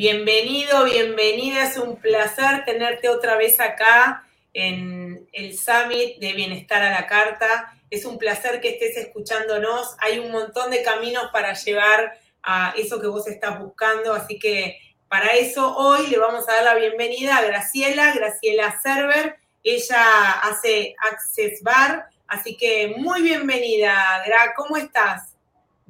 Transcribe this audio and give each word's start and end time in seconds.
Bienvenido, 0.00 0.84
bienvenida, 0.84 1.64
es 1.64 1.76
un 1.76 1.96
placer 1.96 2.64
tenerte 2.64 3.10
otra 3.10 3.36
vez 3.36 3.60
acá 3.60 4.24
en 4.54 5.28
el 5.30 5.58
Summit 5.58 6.18
de 6.18 6.32
Bienestar 6.32 6.80
a 6.80 6.90
la 6.90 7.06
Carta. 7.06 7.78
Es 7.90 8.06
un 8.06 8.16
placer 8.16 8.62
que 8.62 8.70
estés 8.70 8.96
escuchándonos. 8.96 9.94
Hay 9.98 10.18
un 10.18 10.30
montón 10.32 10.70
de 10.70 10.82
caminos 10.82 11.24
para 11.34 11.52
llevar 11.52 12.18
a 12.42 12.72
eso 12.78 12.98
que 12.98 13.08
vos 13.08 13.28
estás 13.28 13.58
buscando, 13.58 14.14
así 14.14 14.38
que 14.38 14.78
para 15.06 15.34
eso 15.34 15.76
hoy 15.76 16.06
le 16.06 16.16
vamos 16.16 16.48
a 16.48 16.54
dar 16.54 16.64
la 16.64 16.74
bienvenida 16.76 17.36
a 17.36 17.42
Graciela, 17.42 18.14
Graciela 18.14 18.80
Server. 18.80 19.36
Ella 19.62 20.30
hace 20.44 20.94
Access 21.12 21.62
Bar, 21.62 22.06
así 22.26 22.56
que 22.56 22.94
muy 22.96 23.20
bienvenida, 23.20 24.22
Gra. 24.24 24.54
¿Cómo 24.56 24.78
estás? 24.78 25.29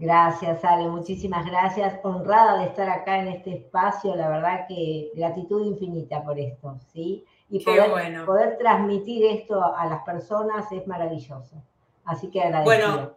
Gracias, 0.00 0.64
Ale, 0.64 0.88
muchísimas 0.88 1.44
gracias. 1.44 2.00
Honrada 2.02 2.58
de 2.58 2.66
estar 2.66 2.88
acá 2.88 3.18
en 3.18 3.28
este 3.28 3.54
espacio, 3.54 4.16
la 4.16 4.28
verdad 4.28 4.66
que 4.66 5.10
gratitud 5.14 5.64
infinita 5.64 6.24
por 6.24 6.38
esto, 6.38 6.78
¿sí? 6.92 7.24
Y 7.50 7.62
poder, 7.62 8.24
poder 8.24 8.58
transmitir 8.58 9.26
esto 9.26 9.62
a 9.62 9.86
las 9.86 10.02
personas 10.04 10.72
es 10.72 10.86
maravilloso. 10.86 11.62
Así 12.04 12.30
que 12.30 12.40
agradecido. 12.40 12.64
Bueno, 12.64 13.16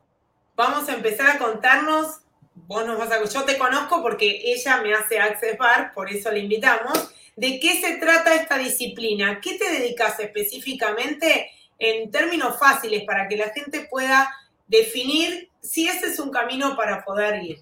vamos 0.56 0.90
a 0.90 0.96
empezar 0.96 1.36
a 1.36 1.40
contarnos 1.40 2.24
vos 2.56 2.86
nos 2.86 2.98
vas 2.98 3.12
a... 3.12 3.24
Yo 3.24 3.44
te 3.44 3.58
conozco 3.58 4.02
porque 4.02 4.42
ella 4.44 4.82
me 4.82 4.94
hace 4.94 5.20
Access 5.20 5.58
Bar, 5.58 5.94
por 5.94 6.10
eso 6.10 6.32
la 6.32 6.40
invitamos. 6.40 7.14
¿De 7.36 7.60
qué 7.60 7.82
se 7.82 7.98
trata 7.98 8.36
esta 8.36 8.58
disciplina? 8.58 9.40
¿Qué 9.42 9.58
te 9.58 9.72
dedicas 9.72 10.20
específicamente 10.20 11.50
en 11.80 12.12
términos 12.12 12.60
fáciles 12.60 13.04
para 13.06 13.28
que 13.28 13.38
la 13.38 13.50
gente 13.50 13.88
pueda 13.90 14.32
definir 14.68 15.50
si 15.64 15.88
ese 15.88 16.08
es 16.08 16.20
un 16.20 16.30
camino 16.30 16.76
para 16.76 17.04
poder 17.04 17.42
ir? 17.42 17.58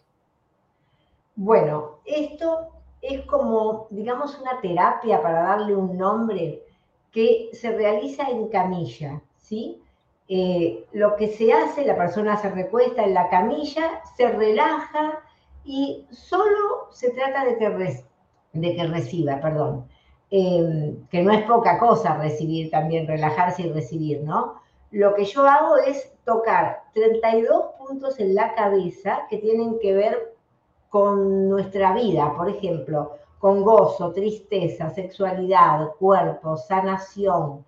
Bueno, 1.36 2.00
esto 2.04 2.68
es 3.02 3.22
como, 3.26 3.88
digamos, 3.92 4.38
una 4.40 4.60
terapia 4.60 5.22
para 5.22 5.44
darle 5.44 5.76
un 5.76 5.98
nombre 5.98 6.64
que 7.12 7.50
se 7.54 7.72
realiza 7.72 8.28
en 8.30 8.50
camilla, 8.50 9.22
¿sí? 9.38 9.82
Eh, 10.28 10.86
lo 10.94 11.16
que 11.16 11.28
se 11.28 11.54
hace, 11.54 11.86
la 11.86 11.96
persona 11.96 12.38
se 12.38 12.50
recuesta 12.50 13.04
en 13.04 13.14
la 13.14 13.30
camilla, 13.30 14.02
se 14.18 14.30
relaja 14.30 15.22
y 15.64 16.06
solo 16.10 16.88
se 16.92 17.12
trata 17.12 17.46
de 17.46 17.58
que, 17.58 18.04
de 18.54 18.76
que 18.76 18.88
reciba, 18.88 19.40
perdón. 19.40 19.88
Em, 20.34 21.06
que 21.08 21.22
no 21.22 21.34
es 21.34 21.44
poca 21.44 21.78
cosa 21.78 22.16
recibir 22.16 22.72
también, 22.72 23.06
relajarse 23.06 23.64
y 23.64 23.72
recibir, 23.74 24.24
¿no? 24.24 24.61
Lo 24.92 25.16
que 25.16 25.26
yo 25.26 25.48
hago 25.48 25.78
es 25.78 26.12
tocar 26.26 26.84
32 26.94 27.76
puntos 27.78 28.20
en 28.20 28.36
la 28.36 28.54
cabeza 28.54 29.26
que 29.30 29.38
tienen 29.38 29.80
que 29.80 29.94
ver 29.94 30.36
con 30.90 31.50
nuestra 31.50 31.94
vida, 31.94 32.36
por 32.36 32.50
ejemplo, 32.50 33.14
con 33.40 33.64
gozo, 33.64 34.12
tristeza, 34.12 34.90
sexualidad, 34.90 35.96
cuerpo, 35.98 36.58
sanación, 36.58 37.66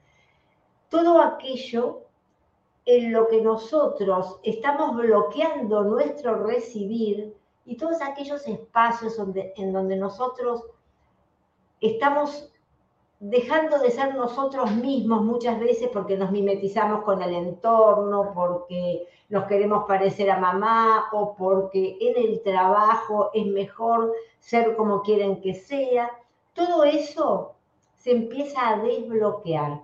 todo 0.89 1.21
aquello 1.21 2.01
en 2.85 3.13
lo 3.13 3.27
que 3.29 3.41
nosotros 3.41 4.39
estamos 4.43 4.95
bloqueando 4.95 5.85
nuestro 5.85 6.45
recibir 6.45 7.33
y 7.65 7.77
todos 7.77 8.01
aquellos 8.01 8.45
espacios 8.45 9.17
en 9.55 9.71
donde 9.71 9.95
nosotros 9.95 10.65
estamos 11.79 12.52
dejando 13.25 13.79
de 13.79 13.89
ser 13.89 14.15
nosotros 14.15 14.69
mismos 14.73 15.23
muchas 15.23 15.57
veces 15.57 15.89
porque 15.93 16.17
nos 16.17 16.29
mimetizamos 16.29 17.05
con 17.05 17.21
el 17.21 17.33
entorno, 17.33 18.33
porque 18.35 19.07
nos 19.29 19.45
queremos 19.45 19.85
parecer 19.87 20.29
a 20.29 20.39
mamá 20.39 21.05
o 21.13 21.33
porque 21.33 21.97
en 22.01 22.17
el 22.17 22.41
trabajo 22.43 23.31
es 23.33 23.45
mejor 23.45 24.11
ser 24.39 24.75
como 24.75 25.01
quieren 25.03 25.39
que 25.39 25.53
sea. 25.53 26.11
Todo 26.51 26.83
eso 26.83 27.53
se 27.95 28.11
empieza 28.11 28.67
a 28.67 28.79
desbloquear. 28.79 29.79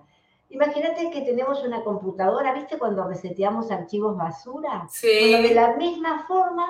Imagínate 0.50 1.10
que 1.10 1.22
tenemos 1.22 1.64
una 1.64 1.82
computadora, 1.82 2.52
¿viste 2.52 2.78
cuando 2.78 3.08
reseteamos 3.08 3.70
archivos 3.70 4.18
basura? 4.18 4.86
Sí. 4.90 5.42
de 5.42 5.54
la 5.54 5.76
misma 5.76 6.26
forma 6.28 6.66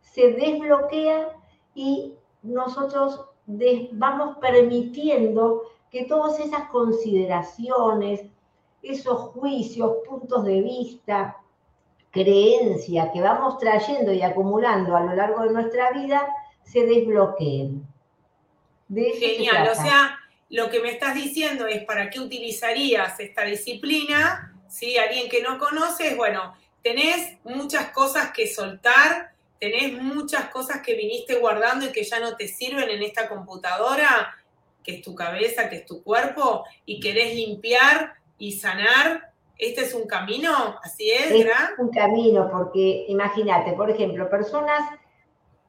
se 0.00 0.30
desbloquea 0.32 1.36
y 1.74 2.14
nosotros 2.42 3.26
vamos 3.92 4.38
permitiendo 4.38 5.73
que 5.94 6.06
todas 6.06 6.40
esas 6.40 6.68
consideraciones, 6.70 8.22
esos 8.82 9.30
juicios, 9.30 9.98
puntos 10.04 10.44
de 10.44 10.60
vista, 10.60 11.36
creencia 12.10 13.12
que 13.12 13.20
vamos 13.20 13.58
trayendo 13.58 14.12
y 14.12 14.20
acumulando 14.20 14.96
a 14.96 15.04
lo 15.04 15.14
largo 15.14 15.44
de 15.44 15.50
nuestra 15.50 15.92
vida, 15.92 16.26
se 16.64 16.84
desbloqueen. 16.84 17.86
Genial, 18.92 19.68
o 19.70 19.74
sea, 19.76 20.18
lo 20.50 20.68
que 20.68 20.80
me 20.80 20.90
estás 20.90 21.14
diciendo 21.14 21.68
es 21.68 21.84
para 21.84 22.10
qué 22.10 22.18
utilizarías 22.18 23.20
esta 23.20 23.44
disciplina, 23.44 24.52
¿sí? 24.68 24.98
Alguien 24.98 25.28
que 25.28 25.42
no 25.42 25.58
conoces, 25.58 26.16
bueno, 26.16 26.54
tenés 26.82 27.38
muchas 27.44 27.90
cosas 27.90 28.32
que 28.32 28.52
soltar, 28.52 29.32
tenés 29.60 29.92
muchas 30.02 30.48
cosas 30.48 30.80
que 30.80 30.96
viniste 30.96 31.36
guardando 31.36 31.86
y 31.86 31.92
que 31.92 32.02
ya 32.02 32.18
no 32.18 32.34
te 32.36 32.48
sirven 32.48 32.90
en 32.90 33.04
esta 33.04 33.28
computadora, 33.28 34.34
que 34.84 34.96
es 34.96 35.02
tu 35.02 35.14
cabeza, 35.14 35.68
que 35.68 35.76
es 35.76 35.86
tu 35.86 36.02
cuerpo, 36.04 36.64
y 36.84 37.00
querés 37.00 37.34
limpiar 37.34 38.14
y 38.38 38.52
sanar. 38.52 39.32
¿Este 39.56 39.82
es 39.82 39.94
un 39.94 40.06
camino? 40.06 40.52
¿Así 40.82 41.10
es? 41.10 41.30
Es 41.30 41.46
un 41.78 41.88
camino, 41.90 42.48
porque 42.50 43.06
imagínate, 43.08 43.72
por 43.72 43.90
ejemplo, 43.90 44.28
personas 44.28 44.82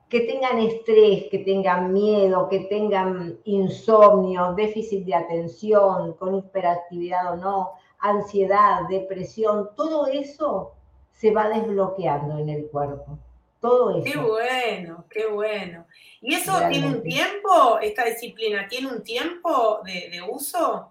que 0.10 0.22
tengan 0.22 0.60
estrés, 0.60 1.26
que 1.30 1.40
tengan 1.40 1.92
miedo, 1.92 2.48
que 2.50 2.62
tengan 2.62 3.40
insomnio, 3.46 4.54
déficit 4.54 5.06
de 5.06 5.16
atención, 5.16 6.14
con 6.14 6.36
hiperactividad 6.36 7.34
o 7.34 7.36
no, 7.38 7.72
ansiedad, 8.00 8.88
depresión, 8.90 9.70
todo 9.76 10.08
eso 10.08 10.74
se 11.12 11.32
va 11.32 11.50
desbloqueando 11.50 12.38
en 12.38 12.50
el 12.50 12.68
cuerpo. 12.68 13.18
Todo 13.66 13.98
eso. 13.98 14.04
Qué 14.04 14.18
bueno, 14.18 15.06
qué 15.10 15.28
bueno. 15.28 15.86
¿Y 16.22 16.36
eso 16.36 16.54
tiene 16.70 16.88
un 16.88 17.04
tiempo, 17.04 17.80
esta 17.82 18.06
disciplina, 18.06 18.68
tiene 18.68 18.92
un 18.92 19.04
tiempo 19.04 19.82
de, 19.84 20.10
de 20.12 20.22
uso? 20.22 20.90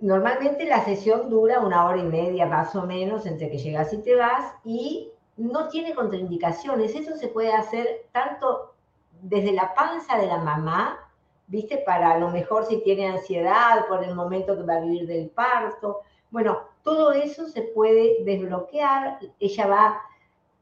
Normalmente 0.00 0.64
la 0.66 0.84
sesión 0.84 1.30
dura 1.30 1.60
una 1.60 1.86
hora 1.86 1.98
y 1.98 2.04
media 2.04 2.46
más 2.46 2.74
o 2.76 2.82
menos 2.86 3.24
entre 3.26 3.50
que 3.50 3.58
llegas 3.58 3.92
y 3.92 3.98
te 3.98 4.14
vas 4.14 4.54
y 4.64 5.10
no 5.36 5.68
tiene 5.68 5.94
contraindicaciones. 5.94 6.94
Eso 6.94 7.16
se 7.16 7.28
puede 7.28 7.52
hacer 7.52 8.06
tanto 8.12 8.74
desde 9.22 9.52
la 9.52 9.74
panza 9.74 10.18
de 10.18 10.26
la 10.26 10.38
mamá, 10.38 10.98
¿viste? 11.46 11.78
Para 11.78 12.12
a 12.12 12.18
lo 12.18 12.30
mejor 12.30 12.66
si 12.66 12.82
tiene 12.82 13.08
ansiedad 13.08 13.86
por 13.88 14.04
el 14.04 14.14
momento 14.14 14.56
que 14.56 14.62
va 14.62 14.74
a 14.74 14.80
vivir 14.80 15.06
del 15.06 15.30
parto. 15.30 16.00
Bueno, 16.30 16.60
todo 16.82 17.12
eso 17.12 17.48
se 17.48 17.62
puede 17.62 18.22
desbloquear. 18.24 19.18
Ella 19.38 19.66
va 19.66 20.02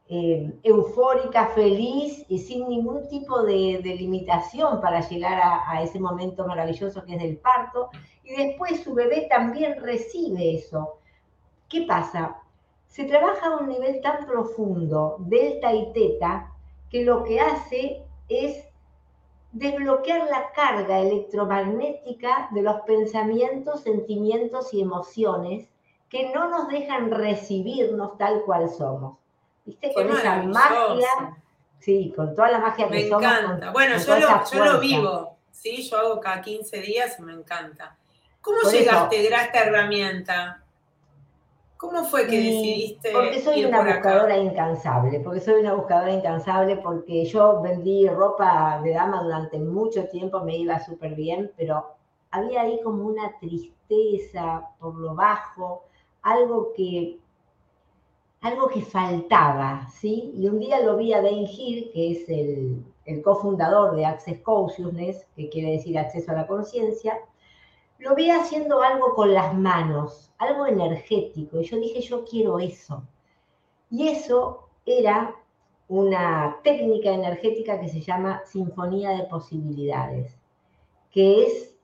eh, 0.09 0.59
eufórica, 0.63 1.47
feliz 1.47 2.25
y 2.27 2.39
sin 2.39 2.67
ningún 2.67 3.07
tipo 3.07 3.43
de, 3.43 3.81
limitación 3.83 4.81
para 4.81 5.07
llegar 5.07 5.39
a, 5.39 5.71
a, 5.71 5.83
ese 5.83 5.99
momento 5.99 6.45
maravilloso 6.45 7.03
que 7.05 7.15
es 7.15 7.21
del 7.21 7.37
parto. 7.37 7.89
Y 8.23 8.35
después 8.35 8.81
su 8.81 8.93
bebé 8.93 9.27
también 9.29 9.81
recibe 9.81 10.55
eso. 10.55 10.97
¿Qué 11.69 11.83
pasa? 11.83 12.41
se 12.89 13.05
trabaja 13.05 13.47
a 13.47 13.57
un 13.57 13.69
nivel 13.69 14.01
tan 14.01 14.25
profundo, 14.25 15.17
delta 15.19 15.73
y 15.73 15.93
teta, 15.93 16.51
que 16.89 17.05
lo 17.05 17.23
que 17.23 17.39
hace 17.39 18.03
es 18.27 18.67
desbloquear 19.51 20.27
la 20.27 20.51
carga 20.51 20.99
electromagnética 20.99 22.49
de 22.51 22.63
los 22.63 22.81
pensamientos, 22.81 23.81
sentimientos 23.81 24.73
y 24.73 24.81
emociones 24.81 25.69
que 26.09 26.31
no 26.33 26.49
nos 26.49 26.67
dejan 26.67 27.11
recibirnos 27.11 28.17
tal 28.17 28.41
cual 28.43 28.69
somos. 28.69 29.17
¿Viste? 29.65 29.93
con 29.93 30.09
esa 30.09 30.43
magia, 30.43 31.37
sí, 31.79 32.13
con 32.15 32.35
toda 32.35 32.51
la 32.51 32.59
magia 32.59 32.87
que 32.87 33.07
somos. 33.07 33.21
Me 33.21 33.29
encanta. 33.29 33.71
bueno, 33.71 33.97
yo, 33.97 34.19
lo, 34.19 34.51
yo 34.51 34.65
lo, 34.65 34.79
vivo, 34.79 35.37
¿sí? 35.51 35.87
Yo 35.89 35.97
hago 35.97 36.19
cada 36.19 36.41
15 36.41 36.81
días 36.81 37.19
y 37.19 37.21
me 37.21 37.33
encanta. 37.33 37.95
¿Cómo 38.41 38.57
llegaste 38.69 39.33
a 39.33 39.43
esta 39.43 39.63
herramienta? 39.63 40.63
¿Cómo 41.79 42.03
fue 42.03 42.27
que 42.27 42.35
decidiste? 42.35 43.09
Porque 43.13 43.41
soy 43.41 43.63
una 43.63 43.81
buscadora 43.81 44.37
incansable, 44.37 45.21
porque 45.21 45.39
soy 45.39 45.61
una 45.61 45.73
buscadora 45.75 46.11
incansable, 46.11 46.75
porque 46.75 47.23
yo 47.23 47.61
vendí 47.61 48.05
ropa 48.09 48.81
de 48.83 48.91
dama 48.91 49.23
durante 49.23 49.59
mucho 49.59 50.05
tiempo, 50.09 50.41
me 50.41 50.57
iba 50.57 50.77
súper 50.79 51.15
bien, 51.15 51.53
pero 51.55 51.95
había 52.31 52.63
ahí 52.63 52.81
como 52.83 53.05
una 53.05 53.31
tristeza 53.39 54.67
por 54.77 54.95
lo 54.95 55.15
bajo, 55.15 55.85
algo 56.21 56.73
que, 56.75 57.17
algo 58.41 58.69
que 58.69 58.81
faltaba, 58.81 59.87
¿sí? 59.89 60.31
Y 60.35 60.47
un 60.47 60.59
día 60.59 60.81
lo 60.81 60.97
vi 60.97 61.13
a 61.13 61.21
Dane 61.21 61.49
Hill, 61.51 61.91
que 61.93 62.11
es 62.11 62.29
el, 62.29 62.85
el 63.05 63.21
cofundador 63.21 63.95
de 63.95 64.05
Access 64.05 64.39
Consciousness, 64.41 65.27
que 65.35 65.49
quiere 65.49 65.71
decir 65.71 65.97
acceso 65.97 66.31
a 66.31 66.35
la 66.35 66.47
conciencia, 66.47 67.19
lo 67.97 68.15
vi 68.15 68.29
haciendo 68.29 68.81
algo 68.81 69.13
con 69.13 69.33
las 69.33 69.53
manos, 69.53 70.31
algo 70.37 70.65
energético. 70.65 71.59
Y 71.59 71.65
yo 71.65 71.77
dije, 71.77 72.01
yo 72.01 72.23
quiero 72.23 72.59
eso. 72.59 73.03
Y 73.89 74.07
eso 74.07 74.69
era 74.85 75.35
una 75.89 76.59
técnica 76.63 77.11
energética 77.11 77.79
que 77.79 77.89
se 77.89 78.01
llama 78.01 78.41
Sinfonía 78.45 79.09
de 79.09 79.23
Posibilidades, 79.23 80.37
que 81.11 81.45
es 81.45 81.75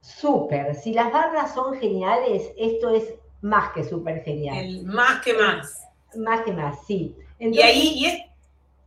súper. 0.00 0.74
Si 0.74 0.94
las 0.94 1.12
barras 1.12 1.54
son 1.54 1.74
geniales, 1.74 2.50
esto 2.56 2.88
es 2.88 3.14
más 3.40 3.72
que 3.72 3.84
súper 3.84 4.22
genial. 4.22 4.84
más 4.84 5.22
que 5.22 5.34
más. 5.34 5.84
Más 6.16 6.42
que 6.42 6.52
más, 6.52 6.84
sí. 6.86 7.16
y, 7.38 7.60
ahí, 7.60 8.24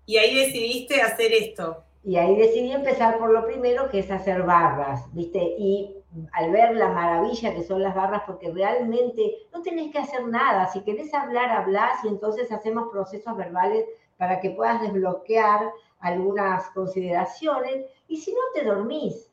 y 0.05 0.17
ahí 0.17 0.35
decidiste 0.35 1.01
hacer 1.01 1.31
esto. 1.33 1.83
Y 2.03 2.17
ahí 2.17 2.35
decidí 2.35 2.71
empezar 2.71 3.19
por 3.19 3.29
lo 3.29 3.45
primero, 3.45 3.89
que 3.89 3.99
es 3.99 4.09
hacer 4.09 4.41
barras, 4.41 5.03
¿viste? 5.13 5.39
Y 5.57 5.95
al 6.33 6.51
ver 6.51 6.75
la 6.75 6.89
maravilla 6.89 7.53
que 7.53 7.63
son 7.63 7.81
las 7.83 7.93
barras, 7.93 8.23
porque 8.25 8.51
realmente 8.51 9.37
no 9.53 9.61
tenés 9.61 9.91
que 9.91 9.99
hacer 9.99 10.27
nada. 10.27 10.67
Si 10.71 10.81
querés 10.81 11.13
hablar, 11.13 11.51
hablas 11.51 12.03
y 12.03 12.07
entonces 12.07 12.51
hacemos 12.51 12.89
procesos 12.91 13.37
verbales 13.37 13.85
para 14.17 14.39
que 14.39 14.49
puedas 14.49 14.81
desbloquear 14.81 15.71
algunas 15.99 16.67
consideraciones. 16.71 17.85
Y 18.07 18.17
si 18.17 18.31
no, 18.31 18.39
te 18.53 18.65
dormís. 18.65 19.29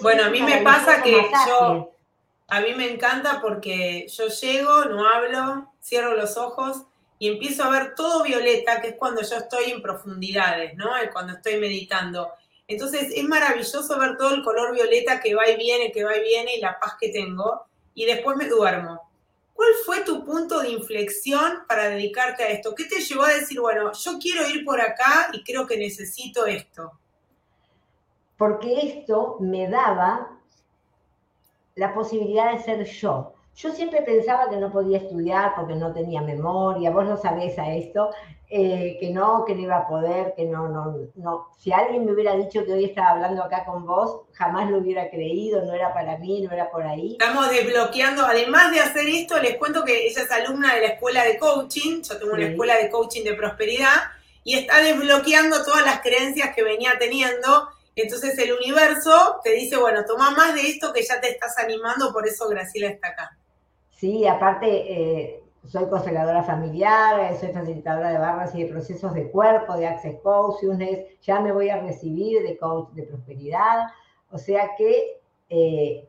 bueno, 0.00 0.24
a 0.24 0.30
mí 0.30 0.40
me 0.40 0.62
pasa 0.62 1.02
que 1.02 1.20
yo, 1.46 1.90
a 2.54 2.60
mí 2.60 2.72
me 2.72 2.88
encanta 2.88 3.40
porque 3.40 4.06
yo 4.06 4.28
llego, 4.28 4.84
no 4.84 5.08
hablo, 5.08 5.72
cierro 5.82 6.14
los 6.14 6.36
ojos 6.36 6.84
y 7.18 7.26
empiezo 7.28 7.64
a 7.64 7.70
ver 7.70 7.96
todo 7.96 8.22
violeta, 8.22 8.80
que 8.80 8.90
es 8.90 8.94
cuando 8.96 9.22
yo 9.22 9.38
estoy 9.38 9.72
en 9.72 9.82
profundidades, 9.82 10.76
¿no? 10.76 10.90
Cuando 11.12 11.32
estoy 11.32 11.58
meditando. 11.58 12.30
Entonces 12.68 13.12
es 13.12 13.24
maravilloso 13.24 13.98
ver 13.98 14.16
todo 14.16 14.32
el 14.36 14.44
color 14.44 14.72
violeta 14.72 15.18
que 15.18 15.34
va 15.34 15.48
y 15.48 15.56
viene, 15.56 15.90
que 15.90 16.04
va 16.04 16.16
y 16.16 16.22
viene 16.22 16.54
y 16.54 16.60
la 16.60 16.78
paz 16.78 16.92
que 17.00 17.08
tengo. 17.08 17.66
Y 17.92 18.04
después 18.04 18.36
me 18.36 18.46
duermo. 18.46 19.10
¿Cuál 19.52 19.70
fue 19.84 20.02
tu 20.02 20.24
punto 20.24 20.60
de 20.60 20.70
inflexión 20.70 21.64
para 21.66 21.88
dedicarte 21.88 22.44
a 22.44 22.50
esto? 22.50 22.72
¿Qué 22.72 22.84
te 22.84 23.00
llevó 23.00 23.24
a 23.24 23.34
decir, 23.34 23.58
bueno, 23.58 23.90
yo 23.92 24.18
quiero 24.20 24.48
ir 24.48 24.64
por 24.64 24.80
acá 24.80 25.30
y 25.32 25.42
creo 25.42 25.66
que 25.66 25.76
necesito 25.76 26.46
esto? 26.46 26.92
Porque 28.36 28.78
esto 28.80 29.38
me 29.40 29.68
daba 29.68 30.38
la 31.76 31.92
posibilidad 31.92 32.52
de 32.52 32.62
ser 32.62 32.84
yo. 32.84 33.32
Yo 33.56 33.72
siempre 33.72 34.02
pensaba 34.02 34.50
que 34.50 34.56
no 34.56 34.72
podía 34.72 34.98
estudiar 34.98 35.54
porque 35.54 35.76
no 35.76 35.92
tenía 35.92 36.20
memoria, 36.20 36.90
vos 36.90 37.06
lo 37.06 37.16
sabés 37.16 37.56
a 37.58 37.72
esto, 37.72 38.10
eh, 38.50 38.96
que 38.98 39.10
no, 39.10 39.44
que 39.44 39.54
no 39.54 39.62
iba 39.62 39.76
a 39.78 39.86
poder, 39.86 40.34
que 40.36 40.44
no, 40.44 40.68
no, 40.68 40.96
no. 41.14 41.48
Si 41.56 41.72
alguien 41.72 42.04
me 42.04 42.12
hubiera 42.12 42.34
dicho 42.34 42.64
que 42.64 42.72
hoy 42.72 42.84
estaba 42.86 43.10
hablando 43.10 43.44
acá 43.44 43.64
con 43.64 43.86
vos, 43.86 44.22
jamás 44.32 44.70
lo 44.70 44.78
hubiera 44.78 45.08
creído, 45.08 45.64
no 45.64 45.72
era 45.72 45.94
para 45.94 46.18
mí, 46.18 46.42
no 46.42 46.52
era 46.52 46.68
por 46.70 46.82
ahí. 46.82 47.12
Estamos 47.12 47.48
desbloqueando, 47.48 48.24
además 48.24 48.72
de 48.72 48.80
hacer 48.80 49.08
esto, 49.08 49.40
les 49.40 49.56
cuento 49.56 49.84
que 49.84 50.06
ella 50.06 50.22
es 50.22 50.30
alumna 50.32 50.74
de 50.74 50.80
la 50.80 50.86
escuela 50.88 51.24
de 51.24 51.38
coaching, 51.38 52.02
yo 52.02 52.18
tengo 52.18 52.34
una 52.34 52.46
escuela 52.46 52.76
de 52.76 52.90
coaching 52.90 53.22
de 53.22 53.34
prosperidad, 53.34 54.02
y 54.42 54.58
está 54.58 54.80
desbloqueando 54.82 55.64
todas 55.64 55.84
las 55.84 56.00
creencias 56.00 56.54
que 56.54 56.64
venía 56.64 56.94
teniendo 56.98 57.68
entonces 58.02 58.36
el 58.38 58.52
universo 58.52 59.40
te 59.42 59.52
dice, 59.52 59.76
bueno, 59.76 60.04
toma 60.04 60.30
más 60.32 60.54
de 60.54 60.62
esto 60.62 60.92
que 60.92 61.02
ya 61.02 61.20
te 61.20 61.28
estás 61.28 61.56
animando, 61.58 62.12
por 62.12 62.26
eso 62.26 62.48
Graciela 62.48 62.88
está 62.88 63.08
acá. 63.08 63.36
Sí, 63.90 64.26
aparte 64.26 64.66
eh, 64.68 65.44
soy 65.66 65.88
consteladora 65.88 66.42
familiar, 66.42 67.20
eh, 67.20 67.36
soy 67.38 67.52
facilitadora 67.52 68.10
de 68.10 68.18
barras 68.18 68.54
y 68.54 68.64
de 68.64 68.70
procesos 68.70 69.14
de 69.14 69.30
cuerpo, 69.30 69.76
de 69.76 69.86
Access 69.86 70.20
Consciousness, 70.22 71.20
ya 71.22 71.40
me 71.40 71.52
voy 71.52 71.70
a 71.70 71.80
recibir 71.80 72.42
de 72.42 72.56
coach 72.58 72.90
de 72.90 73.04
prosperidad. 73.04 73.86
O 74.30 74.38
sea 74.38 74.70
que 74.76 75.20
eh, 75.48 76.08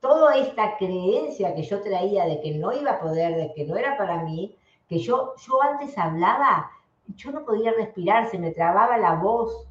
toda 0.00 0.36
esta 0.36 0.76
creencia 0.76 1.54
que 1.54 1.62
yo 1.62 1.80
traía 1.80 2.24
de 2.26 2.40
que 2.40 2.52
no 2.52 2.72
iba 2.72 2.92
a 2.92 3.00
poder, 3.00 3.36
de 3.36 3.52
que 3.54 3.64
no 3.64 3.76
era 3.76 3.96
para 3.96 4.22
mí, 4.22 4.56
que 4.88 4.98
yo, 4.98 5.34
yo 5.36 5.62
antes 5.62 5.96
hablaba, 5.96 6.70
yo 7.16 7.30
no 7.30 7.44
podía 7.44 7.72
respirar, 7.72 8.30
se 8.30 8.38
me 8.38 8.50
trababa 8.50 8.98
la 8.98 9.14
voz. 9.14 9.66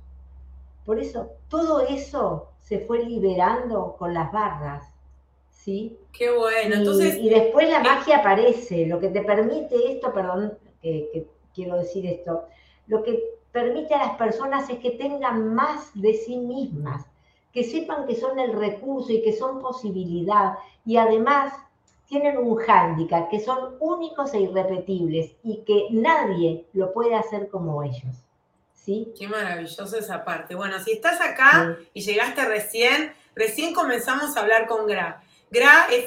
Por 0.90 1.00
eso, 1.00 1.30
todo 1.50 1.82
eso 1.82 2.50
se 2.64 2.80
fue 2.80 3.06
liberando 3.06 3.96
con 4.00 4.12
las 4.12 4.32
barras. 4.32 4.92
¿sí? 5.52 5.96
Qué 6.12 6.36
bueno. 6.36 6.78
Y, 6.78 6.80
Entonces, 6.80 7.16
y 7.18 7.30
después 7.30 7.70
la 7.70 7.84
magia 7.84 8.18
aparece, 8.18 8.88
lo 8.88 9.00
que 9.00 9.10
te 9.10 9.22
permite 9.22 9.76
esto, 9.92 10.12
perdón, 10.12 10.58
que, 10.82 11.28
quiero 11.54 11.78
decir 11.78 12.08
esto, 12.08 12.46
lo 12.88 13.04
que 13.04 13.24
permite 13.52 13.94
a 13.94 14.08
las 14.08 14.18
personas 14.18 14.68
es 14.72 14.80
que 14.80 14.90
tengan 14.90 15.54
más 15.54 15.92
de 15.94 16.16
sí 16.16 16.38
mismas, 16.38 17.06
que 17.54 17.64
sepan 17.64 18.08
que 18.08 18.16
son 18.16 18.40
el 18.40 18.54
recurso 18.54 19.12
y 19.12 19.22
que 19.22 19.34
son 19.34 19.60
posibilidad 19.60 20.56
y 20.88 20.98
además 20.98 21.54
tienen 22.08 22.36
un 22.36 22.56
hándicap, 22.56 23.30
que 23.30 23.42
son 23.42 23.76
únicos 23.80 24.34
e 24.34 24.40
irrepetibles 24.40 25.36
y 25.44 25.58
que 25.58 25.86
nadie 25.92 26.66
lo 26.74 26.92
puede 26.94 27.14
hacer 27.14 27.48
como 27.48 27.84
ellos. 27.84 28.26
¿Sí? 28.86 29.14
Qué 29.18 29.28
maravilloso 29.28 29.98
esa 29.98 30.24
parte. 30.24 30.56
Bueno, 30.56 30.82
si 30.84 30.92
estás 30.94 31.22
acá 31.22 31.78
y 31.94 32.02
llegaste 32.02 32.46
recién, 32.46 33.14
recién 33.36 33.74
comenzamos 33.74 34.36
a 34.36 34.40
hablar 34.40 34.68
con 34.68 34.88
Gra. 34.88 35.22
Gra 35.52 35.88
es 35.92 36.06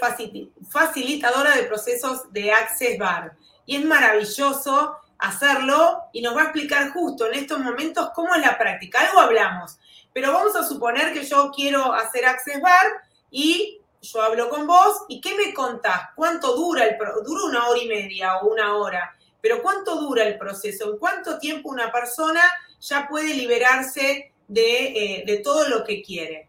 facilitadora 0.70 1.56
de 1.56 1.64
procesos 1.64 2.32
de 2.32 2.52
Access 2.52 2.98
Bar 2.98 3.36
y 3.66 3.76
es 3.76 3.84
maravilloso 3.84 4.96
hacerlo 5.18 6.02
y 6.12 6.22
nos 6.22 6.36
va 6.36 6.42
a 6.42 6.44
explicar 6.44 6.90
justo 6.92 7.26
en 7.26 7.34
estos 7.34 7.58
momentos 7.60 8.10
cómo 8.14 8.34
es 8.34 8.40
la 8.40 8.58
práctica. 8.58 9.00
Algo 9.00 9.20
hablamos, 9.20 9.78
pero 10.12 10.32
vamos 10.32 10.56
a 10.56 10.64
suponer 10.64 11.12
que 11.12 11.24
yo 11.24 11.50
quiero 11.54 11.92
hacer 11.92 12.24
Access 12.24 12.60
Bar 12.60 12.86
y 13.30 13.80
yo 14.00 14.20
hablo 14.22 14.48
con 14.48 14.66
vos 14.66 15.04
y 15.08 15.20
¿qué 15.20 15.36
me 15.36 15.54
contás? 15.54 16.08
¿Cuánto 16.16 16.56
dura 16.56 16.84
el 16.84 16.96
Dura 17.24 17.44
una 17.44 17.68
hora 17.68 17.80
y 17.80 17.86
media 17.86 18.38
o 18.38 18.48
una 18.48 18.76
hora, 18.76 19.14
pero 19.42 19.60
¿cuánto 19.60 20.00
dura 20.00 20.24
el 20.24 20.38
proceso? 20.38 20.92
¿En 20.92 20.98
cuánto 20.98 21.38
tiempo 21.38 21.68
una 21.68 21.92
persona 21.92 22.40
ya 22.80 23.06
puede 23.10 23.34
liberarse 23.34 24.32
de, 24.48 24.86
eh, 24.86 25.24
de 25.26 25.38
todo 25.38 25.68
lo 25.68 25.84
que 25.84 26.02
quiere? 26.02 26.48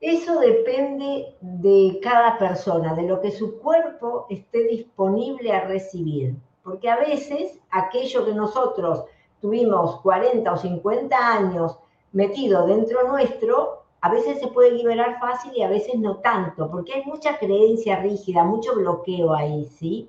Eso 0.00 0.40
depende 0.40 1.36
de 1.40 2.00
cada 2.02 2.36
persona, 2.38 2.94
de 2.94 3.02
lo 3.02 3.20
que 3.20 3.30
su 3.30 3.60
cuerpo 3.60 4.26
esté 4.30 4.64
disponible 4.64 5.52
a 5.52 5.68
recibir. 5.68 6.34
Porque 6.64 6.88
a 6.88 6.96
veces 6.96 7.58
aquello 7.70 8.24
que 8.24 8.32
nosotros 8.34 9.04
tuvimos 9.40 10.00
40 10.00 10.50
o 10.50 10.56
50 10.56 11.16
años 11.16 11.78
metido 12.12 12.66
dentro 12.66 13.06
nuestro, 13.06 13.84
a 14.00 14.10
veces 14.10 14.40
se 14.40 14.48
puede 14.48 14.72
liberar 14.72 15.20
fácil 15.20 15.52
y 15.54 15.62
a 15.62 15.68
veces 15.68 15.96
no 15.96 16.16
tanto, 16.16 16.70
porque 16.70 16.94
hay 16.94 17.04
mucha 17.04 17.38
creencia 17.38 18.00
rígida, 18.00 18.44
mucho 18.44 18.74
bloqueo 18.74 19.34
ahí, 19.34 19.68
¿sí? 19.78 20.08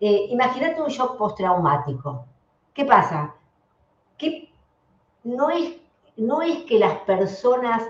Eh, 0.00 0.26
imagínate 0.30 0.80
un 0.80 0.88
shock 0.88 1.16
postraumático. 1.16 2.26
¿Qué 2.72 2.84
pasa? 2.84 3.34
No 5.26 5.50
es, 5.50 5.74
no 6.16 6.40
es 6.40 6.58
que 6.66 6.78
las 6.78 6.98
personas 7.00 7.82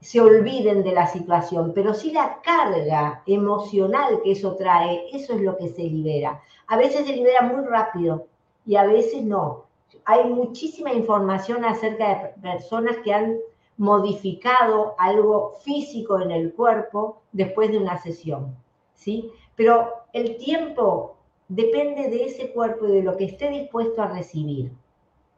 se 0.00 0.20
olviden 0.20 0.82
de 0.82 0.90
la 0.90 1.06
situación, 1.06 1.70
pero 1.72 1.94
sí 1.94 2.10
la 2.10 2.40
carga 2.42 3.22
emocional 3.26 4.20
que 4.24 4.32
eso 4.32 4.56
trae, 4.56 5.06
eso 5.12 5.34
es 5.34 5.40
lo 5.40 5.56
que 5.56 5.68
se 5.68 5.82
libera. 5.82 6.42
A 6.66 6.76
veces 6.76 7.06
se 7.06 7.12
libera 7.12 7.42
muy 7.42 7.64
rápido 7.64 8.26
y 8.66 8.74
a 8.74 8.82
veces 8.82 9.22
no. 9.22 9.66
Hay 10.04 10.24
muchísima 10.24 10.92
información 10.92 11.64
acerca 11.64 12.08
de 12.08 12.42
personas 12.42 12.96
que 13.04 13.14
han 13.14 13.38
modificado 13.76 14.96
algo 14.98 15.58
físico 15.62 16.20
en 16.20 16.32
el 16.32 16.52
cuerpo 16.54 17.22
después 17.30 17.70
de 17.70 17.78
una 17.78 17.98
sesión, 17.98 18.56
¿sí? 18.94 19.30
Pero 19.54 19.92
el 20.12 20.38
tiempo 20.38 21.19
depende 21.50 22.08
de 22.08 22.24
ese 22.24 22.52
cuerpo 22.52 22.86
y 22.86 22.92
de 22.92 23.02
lo 23.02 23.16
que 23.16 23.24
esté 23.24 23.50
dispuesto 23.50 24.00
a 24.00 24.08
recibir, 24.08 24.72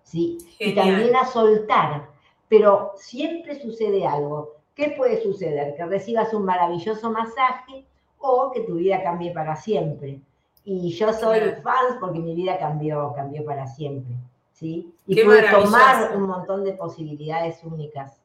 ¿sí? 0.04 0.38
Y 0.58 0.74
también 0.74 1.16
a 1.16 1.24
soltar, 1.26 2.08
pero 2.48 2.92
siempre 2.96 3.60
sucede 3.60 4.06
algo. 4.06 4.56
¿Qué 4.74 4.94
puede 4.96 5.22
suceder? 5.22 5.74
Que 5.74 5.84
recibas 5.86 6.32
un 6.32 6.44
maravilloso 6.44 7.10
masaje 7.10 7.84
o 8.18 8.52
que 8.52 8.60
tu 8.60 8.74
vida 8.74 9.02
cambie 9.02 9.32
para 9.32 9.56
siempre. 9.56 10.20
Y 10.64 10.90
yo 10.90 11.12
soy 11.12 11.40
fan 11.62 11.98
porque 11.98 12.20
mi 12.20 12.34
vida 12.34 12.58
cambió, 12.58 13.12
cambió 13.16 13.44
para 13.44 13.66
siempre. 13.66 14.14
¿sí? 14.52 14.94
Y 15.06 15.22
pude 15.22 15.50
tomar 15.50 16.16
un 16.16 16.22
montón 16.22 16.62
de 16.64 16.74
posibilidades 16.74 17.64
únicas 17.64 18.20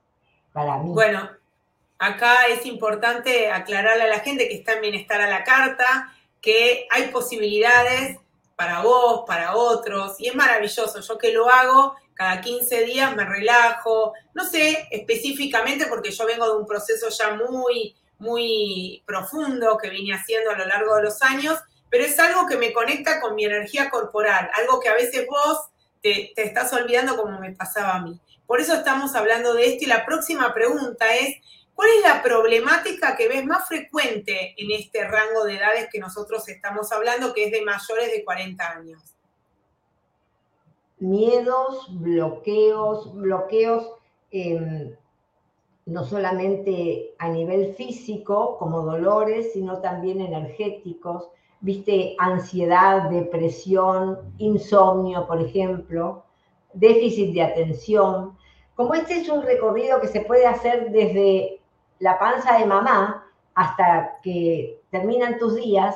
para 0.53 0.77
mí. 0.77 0.91
Bueno, 0.91 1.29
acá 1.97 2.47
es 2.49 2.65
importante 2.65 3.49
aclararle 3.49 4.03
a 4.03 4.07
la 4.07 4.19
gente 4.19 4.47
que 4.47 4.55
está 4.55 4.73
en 4.73 4.81
Bienestar 4.81 5.21
a 5.21 5.29
la 5.29 5.43
Carta, 5.43 6.13
que 6.41 6.87
hay 6.89 7.09
posibilidades 7.09 8.17
para 8.55 8.81
vos, 8.81 9.23
para 9.27 9.55
otros, 9.55 10.19
y 10.19 10.27
es 10.27 10.35
maravilloso. 10.35 10.99
Yo 10.99 11.17
que 11.17 11.31
lo 11.31 11.49
hago, 11.49 11.95
cada 12.13 12.41
15 12.41 12.85
días 12.85 13.15
me 13.15 13.23
relajo, 13.23 14.13
no 14.33 14.43
sé 14.43 14.87
específicamente 14.89 15.85
porque 15.85 16.11
yo 16.11 16.25
vengo 16.25 16.47
de 16.47 16.57
un 16.57 16.65
proceso 16.65 17.09
ya 17.09 17.35
muy, 17.35 17.95
muy 18.17 19.03
profundo 19.05 19.77
que 19.77 19.91
vine 19.91 20.15
haciendo 20.15 20.51
a 20.51 20.57
lo 20.57 20.65
largo 20.65 20.95
de 20.95 21.03
los 21.03 21.21
años, 21.21 21.59
pero 21.89 22.03
es 22.03 22.17
algo 22.19 22.47
que 22.47 22.57
me 22.57 22.73
conecta 22.73 23.21
con 23.21 23.35
mi 23.35 23.45
energía 23.45 23.89
corporal, 23.91 24.49
algo 24.53 24.79
que 24.79 24.89
a 24.89 24.95
veces 24.95 25.27
vos 25.27 25.69
te, 26.01 26.31
te 26.35 26.43
estás 26.43 26.73
olvidando 26.73 27.15
como 27.15 27.39
me 27.39 27.51
pasaba 27.53 27.93
a 27.93 28.01
mí. 28.01 28.19
Por 28.47 28.59
eso 28.59 28.73
estamos 28.73 29.13
hablando 29.13 29.53
de 29.53 29.67
esto 29.67 29.83
y 29.83 29.87
la 29.87 30.05
próxima 30.05 30.53
pregunta 30.53 31.15
es, 31.15 31.35
¿cuál 31.77 31.89
es 31.95 32.03
la 32.03 32.21
problemática 32.21 33.15
que 33.15 33.29
ves 33.29 33.45
más 33.45 33.69
frecuente 33.69 34.53
en 34.57 34.71
este 34.71 35.07
rango 35.07 35.45
de 35.45 35.55
edades 35.55 35.87
que 35.89 35.99
nosotros 35.99 36.49
estamos 36.49 36.91
hablando, 36.91 37.33
que 37.33 37.45
es 37.45 37.51
de 37.53 37.61
mayores 37.61 38.11
de 38.11 38.25
40 38.25 38.69
años? 38.69 39.17
miedos, 40.99 41.87
bloqueos, 41.99 43.13
bloqueos 43.13 43.87
em, 44.31 44.95
no 45.85 46.03
solamente 46.03 47.13
a 47.17 47.29
nivel 47.29 47.73
físico, 47.75 48.57
como 48.57 48.81
dolores, 48.81 49.53
sino 49.53 49.79
también 49.79 50.19
energéticos, 50.19 51.29
viste, 51.61 52.15
ansiedad, 52.19 53.09
depresión, 53.09 54.19
insomnio, 54.37 55.25
por 55.27 55.41
ejemplo, 55.41 56.23
déficit 56.73 57.33
de 57.33 57.41
atención. 57.41 58.37
Como 58.75 58.93
este 58.95 59.21
es 59.21 59.29
un 59.29 59.43
recorrido 59.43 60.01
que 60.01 60.07
se 60.07 60.21
puede 60.21 60.45
hacer 60.45 60.91
desde 60.91 61.61
la 61.99 62.19
panza 62.19 62.57
de 62.57 62.65
mamá 62.65 63.25
hasta 63.55 64.19
que 64.21 64.81
terminan 64.91 65.39
tus 65.39 65.55
días, 65.55 65.95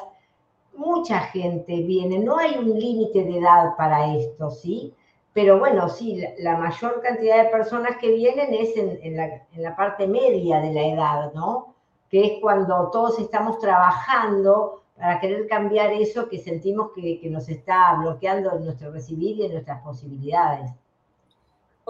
mucha 0.76 1.20
gente 1.20 1.82
viene, 1.84 2.20
no 2.20 2.38
hay 2.38 2.58
un 2.58 2.80
límite 2.80 3.24
de 3.24 3.38
edad 3.38 3.76
para 3.78 4.16
esto, 4.16 4.50
¿sí? 4.50 4.94
Pero 5.34 5.60
bueno, 5.60 5.88
sí, 5.88 6.22
la, 6.40 6.58
mayor 6.58 7.02
cantidad 7.02 7.44
de 7.44 7.50
personas 7.50 7.98
que 7.98 8.12
vienen 8.12 8.54
es 8.54 8.76
en, 8.76 9.16
la, 9.16 9.76
parte 9.76 10.08
media 10.08 10.60
de 10.60 10.74
la 10.74 10.86
edad, 10.88 11.34
¿no? 11.34 11.76
Que 12.10 12.26
es 12.26 12.42
cuando 12.42 12.90
todos 12.92 13.18
estamos 13.20 13.60
trabajando 13.60 14.82
para 14.98 15.20
querer 15.20 15.48
cambiar 15.48 15.94
eso 15.94 16.28
que 16.28 16.40
sentimos 16.40 16.92
que, 16.94 17.20
que 17.22 17.30
nos 17.30 17.48
está 17.48 17.96
bloqueando 17.96 18.54
en 18.56 18.66
nuestro 18.66 18.92
recibir 18.92 19.38
y 19.38 19.46
en 19.46 19.54
nuestras 19.54 19.82
posibilidades. 19.82 20.72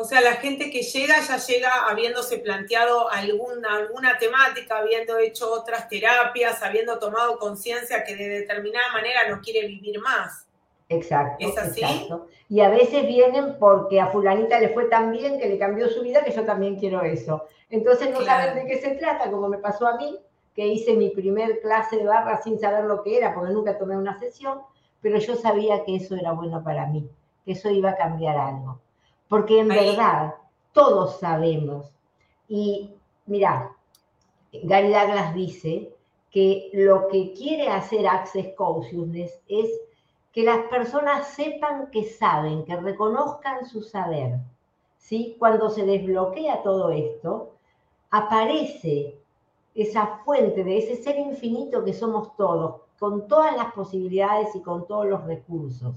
O 0.01 0.03
sea, 0.03 0.19
la 0.19 0.33
gente 0.33 0.71
que 0.71 0.81
llega 0.81 1.19
ya 1.19 1.37
llega 1.37 1.87
habiéndose 1.87 2.39
planteado 2.39 3.07
alguna, 3.11 3.75
alguna 3.75 4.17
temática, 4.17 4.79
habiendo 4.79 5.19
hecho 5.19 5.51
otras 5.53 5.87
terapias, 5.89 6.63
habiendo 6.63 6.97
tomado 6.97 7.37
conciencia 7.37 8.03
que 8.03 8.15
de 8.15 8.27
determinada 8.27 8.91
manera 8.93 9.29
no 9.29 9.39
quiere 9.41 9.67
vivir 9.67 9.99
más. 9.99 10.47
Exacto. 10.89 11.35
¿Es 11.47 11.55
así? 11.55 11.83
Exacto. 11.83 12.25
Y 12.49 12.61
a 12.61 12.69
veces 12.69 13.05
vienen 13.05 13.57
porque 13.59 14.01
a 14.01 14.07
fulanita 14.07 14.59
le 14.59 14.69
fue 14.69 14.85
tan 14.85 15.11
bien 15.11 15.37
que 15.37 15.47
le 15.47 15.59
cambió 15.59 15.87
su 15.87 16.01
vida 16.01 16.23
que 16.23 16.31
yo 16.31 16.45
también 16.45 16.79
quiero 16.79 17.03
eso. 17.03 17.45
Entonces 17.69 18.09
no 18.09 18.21
saben 18.23 18.55
de 18.55 18.65
qué 18.65 18.81
se 18.81 18.95
trata, 18.95 19.29
como 19.29 19.49
me 19.49 19.59
pasó 19.59 19.87
a 19.87 19.97
mí, 19.97 20.17
que 20.55 20.65
hice 20.65 20.95
mi 20.95 21.11
primer 21.11 21.59
clase 21.61 21.97
de 21.97 22.05
barra 22.05 22.41
sin 22.41 22.59
saber 22.59 22.85
lo 22.85 23.03
que 23.03 23.17
era, 23.17 23.35
porque 23.35 23.53
nunca 23.53 23.77
tomé 23.77 23.95
una 23.95 24.17
sesión, 24.19 24.61
pero 24.99 25.19
yo 25.19 25.35
sabía 25.35 25.85
que 25.85 25.97
eso 25.97 26.15
era 26.15 26.31
bueno 26.31 26.63
para 26.63 26.87
mí, 26.87 27.07
que 27.45 27.51
eso 27.51 27.69
iba 27.69 27.91
a 27.91 27.97
cambiar 27.97 28.35
algo 28.35 28.79
porque 29.31 29.61
en 29.61 29.69
verdad 29.69 30.35
todos 30.73 31.17
sabemos. 31.19 31.89
Y 32.49 32.89
mira, 33.27 33.71
Gary 34.51 34.89
Douglas 34.91 35.33
dice 35.33 35.95
que 36.31 36.69
lo 36.73 37.07
que 37.07 37.31
quiere 37.31 37.69
hacer 37.69 38.05
Access 38.05 38.53
Consciousness 38.57 39.39
es 39.47 39.69
que 40.33 40.43
las 40.43 40.65
personas 40.65 41.29
sepan 41.29 41.89
que 41.91 42.03
saben, 42.03 42.65
que 42.65 42.75
reconozcan 42.75 43.65
su 43.65 43.81
saber. 43.81 44.33
¿sí? 44.97 45.37
Cuando 45.39 45.69
se 45.69 45.85
desbloquea 45.85 46.61
todo 46.61 46.91
esto, 46.91 47.53
aparece 48.09 49.15
esa 49.73 50.19
fuente 50.25 50.65
de 50.65 50.77
ese 50.77 51.01
ser 51.01 51.17
infinito 51.17 51.85
que 51.85 51.93
somos 51.93 52.35
todos, 52.35 52.81
con 52.99 53.29
todas 53.29 53.55
las 53.55 53.71
posibilidades 53.71 54.53
y 54.55 54.61
con 54.61 54.85
todos 54.87 55.05
los 55.05 55.23
recursos. 55.23 55.95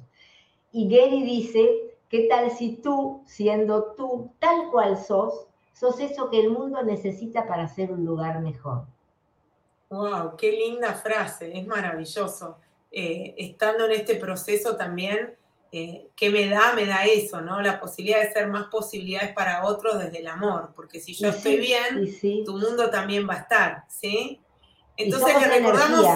Y 0.70 0.88
Gary 0.88 1.24
dice 1.24 1.93
¿Qué 2.14 2.28
tal 2.28 2.48
si 2.52 2.76
tú, 2.76 3.24
siendo 3.26 3.94
tú 3.96 4.30
tal 4.38 4.70
cual 4.70 4.96
sos, 4.96 5.48
sos 5.72 5.98
eso 5.98 6.30
que 6.30 6.38
el 6.38 6.50
mundo 6.50 6.80
necesita 6.84 7.44
para 7.44 7.66
ser 7.66 7.90
un 7.90 8.04
lugar 8.04 8.40
mejor? 8.40 8.86
¡Wow! 9.90 10.36
¡Qué 10.38 10.52
linda 10.52 10.94
frase! 10.94 11.58
Es 11.58 11.66
maravilloso. 11.66 12.58
Eh, 12.92 13.34
estando 13.36 13.86
en 13.86 13.90
este 13.90 14.14
proceso 14.14 14.76
también, 14.76 15.34
eh, 15.72 16.06
¿qué 16.14 16.30
me 16.30 16.48
da? 16.48 16.72
Me 16.74 16.86
da 16.86 17.04
eso, 17.04 17.40
¿no? 17.40 17.60
La 17.60 17.80
posibilidad 17.80 18.20
de 18.20 18.32
ser 18.32 18.46
más 18.46 18.68
posibilidades 18.68 19.32
para 19.32 19.64
otros 19.64 19.98
desde 19.98 20.20
el 20.20 20.28
amor, 20.28 20.70
porque 20.76 21.00
si 21.00 21.14
yo 21.14 21.30
estoy 21.30 21.56
bien, 21.56 22.44
tu 22.44 22.56
mundo 22.56 22.90
también 22.90 23.28
va 23.28 23.34
a 23.34 23.38
estar, 23.38 23.84
¿sí? 23.88 24.40
Entonces 24.96 25.34
le 25.40 25.48
recordamos... 25.48 26.06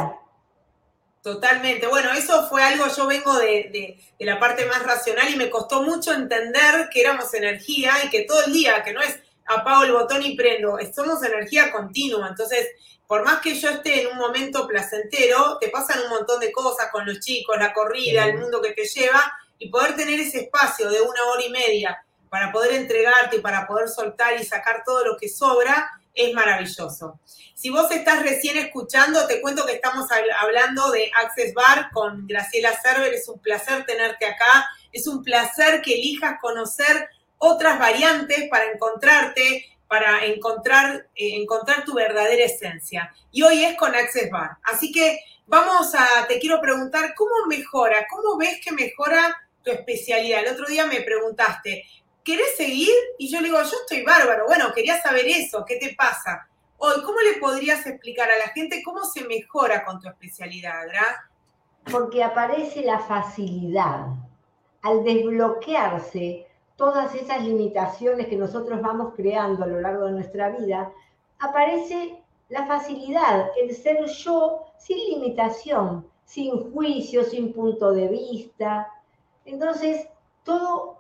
Totalmente. 1.23 1.87
Bueno, 1.87 2.13
eso 2.13 2.49
fue 2.49 2.63
algo, 2.63 2.87
yo 2.97 3.07
vengo 3.07 3.37
de, 3.39 3.99
la 4.21 4.39
parte 4.39 4.65
más 4.67 4.83
racional 4.83 5.29
y 5.31 5.37
me 5.37 5.51
costó 5.51 5.83
mucho 5.83 6.13
entender 6.13 6.89
que 6.93 7.01
éramos 7.01 7.33
energía 7.35 7.93
y 8.05 8.09
que 8.09 8.23
todo 8.23 8.45
el 8.45 8.53
día, 8.53 8.83
que 8.83 8.93
no 8.93 9.03
es 9.03 9.19
apago 9.47 9.85
el 9.85 9.93
botón 9.93 10.23
y 10.23 10.37
prendo, 10.37 10.79
somos 10.95 11.23
energía 11.23 11.73
continua. 11.73 12.29
Entonces, 12.29 12.69
por 13.07 13.25
más 13.25 13.41
que 13.41 13.59
yo 13.59 13.71
esté 13.71 14.03
en 14.03 14.09
un 14.09 14.19
momento 14.19 14.69
placentero, 14.69 15.59
te 15.59 15.69
pasan 15.71 16.03
un 16.03 16.11
montón 16.11 16.39
de 16.41 16.53
cosas 16.53 16.91
con 16.93 17.07
los 17.07 17.21
chicos, 17.21 17.57
la 17.59 17.73
corrida, 17.73 18.27
el 18.27 18.39
mundo 18.39 18.61
que 18.61 18.73
te 18.73 18.85
lleva, 18.85 19.33
y 19.59 19.71
poder 19.71 19.97
tener 19.97 20.21
ese 20.21 20.43
espacio 20.43 20.89
de 20.91 21.01
una 21.01 21.25
hora 21.25 21.43
y 21.43 21.51
media 21.51 22.05
para 22.29 22.53
poder 22.53 22.75
entregarte, 22.75 23.37
y 23.37 23.41
para 23.41 23.67
poder 23.67 23.89
soltar 23.89 24.39
y 24.39 24.45
sacar 24.45 24.83
todo 24.85 25.05
lo 25.05 25.17
que 25.17 25.29
sobra, 25.29 25.91
es 26.19 26.35
maravilloso. 26.35 27.21
Si 27.55 27.71
vos 27.71 27.91
estás 27.93 28.23
recién 28.23 28.59
escuchando, 28.59 29.27
te 29.27 29.41
cuento 29.41 29.65
que 29.65 29.73
estamos 29.73 30.07
hablando 30.41 30.91
de 30.91 31.11
Access 31.23 31.55
Bar 31.55 31.91
con 31.93 32.27
Graciela 32.27 32.73
Cerver. 32.83 33.15
Es 33.15 33.29
un 33.29 33.39
placer 33.39 33.85
tenerte 33.87 34.27
acá. 34.27 34.67
Es 34.93 35.07
un 35.07 35.23
placer 35.23 35.81
que 35.81 35.95
elijas 35.95 36.39
conocer 36.41 37.09
otras 37.39 37.79
variantes 37.79 38.49
para 38.49 38.65
encontrarte, 38.65 39.65
para 39.87 40.25
encontrar, 40.27 41.07
eh, 41.15 41.37
encontrar 41.37 41.85
tu 41.85 41.95
verdadera 41.95 42.45
esencia. 42.45 43.15
Y 43.31 43.43
hoy 43.43 43.65
es 43.65 43.77
con 43.77 43.95
Access 43.95 44.31
Bar. 44.31 44.59
Así 44.65 44.91
que 44.91 45.21
vamos 45.47 45.95
a, 45.95 46.27
te 46.27 46.41
quiero 46.41 46.61
preguntar, 46.61 47.15
¿cómo 47.15 47.47
mejora? 47.49 48.07
¿Cómo 48.11 48.37
ves 48.37 48.61
que 48.63 48.73
mejora 48.73 49.37
tu 49.63 49.71
especialidad? 49.71 50.45
El 50.45 50.53
otro 50.53 50.67
día 50.67 50.87
me 50.87 51.01
preguntaste, 51.01 51.85
¿querés 52.25 52.57
seguir? 52.57 52.93
Y 53.19 53.31
yo 53.31 53.41
le 53.41 53.49
digo, 53.49 53.59
yo 53.63 53.77
estoy 53.81 54.03
bárbaro. 54.03 54.47
Bueno, 54.47 54.73
quería 54.75 55.01
saber 55.01 55.27
eso, 55.27 55.65
¿qué 55.67 55.77
te 55.77 55.95
pasa? 55.95 56.49
Hoy, 56.79 57.03
¿cómo 57.05 57.19
le 57.21 57.41
podrías 57.41 57.87
explicar 57.87 58.31
a 58.31 58.39
la 58.39 58.49
gente 58.49 58.83
cómo 58.85 59.05
se 59.05 59.25
mejora 59.25 59.85
con 59.85 60.01
tu 60.01 60.09
especialidad, 60.09 60.87
Gra? 60.87 61.31
Porque 61.91 62.23
aparece 62.23 62.83
la 62.83 63.01
facilidad. 63.01 64.07
Al 64.83 65.03
desbloquearse 65.03 66.47
todas 66.77 67.13
esas 67.17 67.43
limitaciones 67.43 68.29
que 68.29 68.37
nosotros 68.37 68.81
vamos 68.81 69.15
creando 69.17 69.65
a 69.65 69.67
lo 69.67 69.81
largo 69.81 70.07
de 70.07 70.13
nuestra 70.13 70.51
vida, 70.51 70.93
aparece 71.41 72.23
la 72.49 72.67
facilidad, 72.67 73.51
el 73.61 73.75
ser 73.75 74.07
yo 74.07 74.67
sin 74.79 74.99
limitación, 74.99 76.07
sin 76.25 76.73
juicio, 76.73 77.25
sin 77.25 77.53
punto 77.53 77.93
de 77.93 78.07
vista. 78.09 78.93
Entonces, 79.45 80.07
todo 80.45 80.98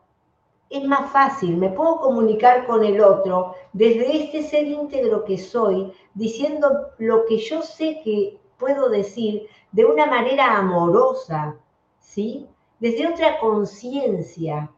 es 0.70 0.84
más 0.84 1.10
fácil, 1.12 1.56
me 1.56 1.70
puedo 1.70 1.98
comunicar 1.98 2.66
con 2.66 2.84
el 2.84 3.00
otro 3.00 3.54
desde 3.72 4.24
este 4.24 4.42
ser 4.42 4.66
íntegro 4.66 5.24
que 5.24 5.38
soy, 5.38 5.92
diciendo 6.12 6.90
lo 6.98 7.24
que 7.24 7.38
yo 7.38 7.62
sé 7.62 8.00
que 8.04 8.38
puedo 8.58 8.90
decir 8.90 9.48
de 9.72 9.86
una 9.86 10.04
manera 10.06 10.58
amorosa, 10.58 11.56
¿sí? 12.00 12.46
Desde 12.80 13.08
otra 13.08 13.38
conciencia. 13.38 14.70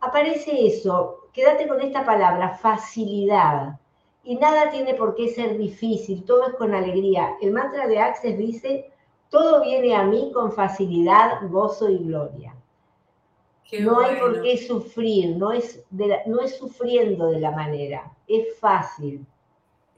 Aparece 0.00 0.66
eso, 0.66 1.28
quédate 1.32 1.66
con 1.66 1.80
esta 1.80 2.04
palabra, 2.04 2.56
facilidad. 2.58 3.80
Y 4.22 4.36
nada 4.36 4.70
tiene 4.70 4.94
por 4.94 5.16
qué 5.16 5.28
ser 5.28 5.58
difícil, 5.58 6.24
todo 6.24 6.46
es 6.48 6.54
con 6.54 6.74
alegría. 6.74 7.36
El 7.40 7.52
mantra 7.52 7.88
de 7.88 7.98
Access 7.98 8.38
dice, 8.38 8.92
todo 9.28 9.62
viene 9.62 9.94
a 9.96 10.04
mí 10.04 10.30
con 10.32 10.52
facilidad, 10.52 11.48
gozo 11.48 11.88
y 11.88 11.98
gloria 11.98 12.55
no 13.80 14.00
hay 14.00 14.16
por 14.16 14.42
qué 14.42 14.58
sufrir, 14.58 15.36
no 15.36 15.52
es, 15.52 15.82
no 15.90 16.40
es 16.40 16.56
sufriendo 16.56 17.30
de 17.30 17.40
la 17.40 17.50
manera, 17.50 18.10
es 18.28 18.58
fácil. 18.58 19.26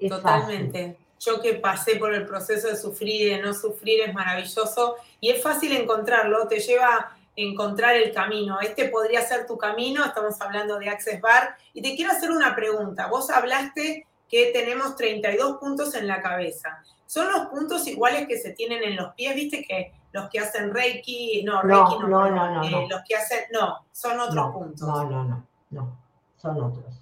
Totalmente. 0.08 0.96
Yo 1.20 1.40
que 1.40 1.54
pasé 1.54 1.96
por 1.96 2.14
el 2.14 2.26
proceso 2.26 2.68
de 2.68 2.76
sufrir 2.76 3.22
y 3.22 3.24
de 3.30 3.42
no 3.42 3.52
sufrir 3.52 4.02
es 4.02 4.14
maravilloso 4.14 4.96
y 5.20 5.30
es 5.30 5.42
fácil 5.42 5.76
encontrarlo, 5.76 6.46
te 6.46 6.60
lleva 6.60 6.86
a 6.86 7.18
encontrar 7.34 7.96
el 7.96 8.12
camino. 8.12 8.60
Este 8.60 8.88
podría 8.88 9.22
ser 9.22 9.46
tu 9.46 9.58
camino, 9.58 10.04
estamos 10.04 10.40
hablando 10.40 10.78
de 10.78 10.88
Access 10.88 11.20
Bar 11.20 11.56
y 11.74 11.82
te 11.82 11.96
quiero 11.96 12.12
hacer 12.12 12.30
una 12.30 12.54
pregunta. 12.54 13.08
Vos 13.08 13.30
hablaste 13.30 14.06
que 14.28 14.50
tenemos 14.52 14.94
32 14.96 15.58
puntos 15.58 15.94
en 15.94 16.06
la 16.06 16.22
cabeza. 16.22 16.84
¿Son 17.08 17.26
los 17.32 17.46
puntos 17.46 17.86
iguales 17.86 18.28
que 18.28 18.36
se 18.36 18.52
tienen 18.52 18.82
en 18.82 18.94
los 18.94 19.14
pies? 19.14 19.34
Viste 19.34 19.64
que 19.64 19.94
los 20.12 20.28
que 20.28 20.40
hacen 20.40 20.74
Reiki, 20.74 21.42
no, 21.42 21.62
Reiki 21.62 22.00
no, 22.00 22.06
no, 22.06 22.30
no, 22.30 22.54
no, 22.56 22.62
eh, 22.64 22.86
los 22.86 23.00
que 23.08 23.16
hacen, 23.16 23.44
no, 23.50 23.78
son 23.92 24.20
otros 24.20 24.52
puntos. 24.52 24.86
No, 24.86 25.04
no, 25.04 25.24
no, 25.24 25.46
no, 25.70 25.96
son 26.36 26.62
otros. 26.62 27.00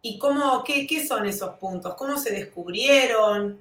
¿Y 0.00 0.16
cómo, 0.20 0.62
qué, 0.62 0.86
qué 0.86 1.04
son 1.04 1.26
esos 1.26 1.56
puntos? 1.56 1.96
¿Cómo 1.96 2.16
se 2.18 2.30
descubrieron? 2.30 3.58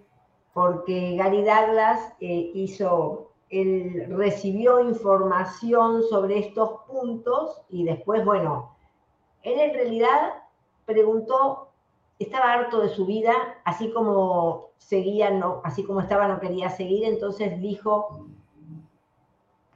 Porque 0.53 1.15
Gary 1.15 1.43
Douglas 1.43 2.13
eh, 2.19 2.51
hizo, 2.53 3.31
él 3.50 4.05
recibió 4.10 4.79
información 4.81 6.03
sobre 6.07 6.38
estos 6.38 6.81
puntos 6.88 7.62
y 7.69 7.86
después, 7.86 8.24
bueno, 8.24 8.77
él 9.41 9.60
en 9.60 9.74
realidad 9.74 10.43
preguntó, 10.86 11.64
estaba 12.19 12.53
harto 12.53 12.79
de 12.79 12.89
su 12.89 13.05
vida, 13.05 13.34
así 13.63 13.91
como 13.91 14.69
seguía, 14.77 15.31
no, 15.31 15.62
así 15.63 15.84
como 15.84 16.01
estaba 16.01 16.27
no 16.27 16.39
quería 16.39 16.69
seguir, 16.69 17.05
entonces 17.05 17.60
dijo, 17.60 18.27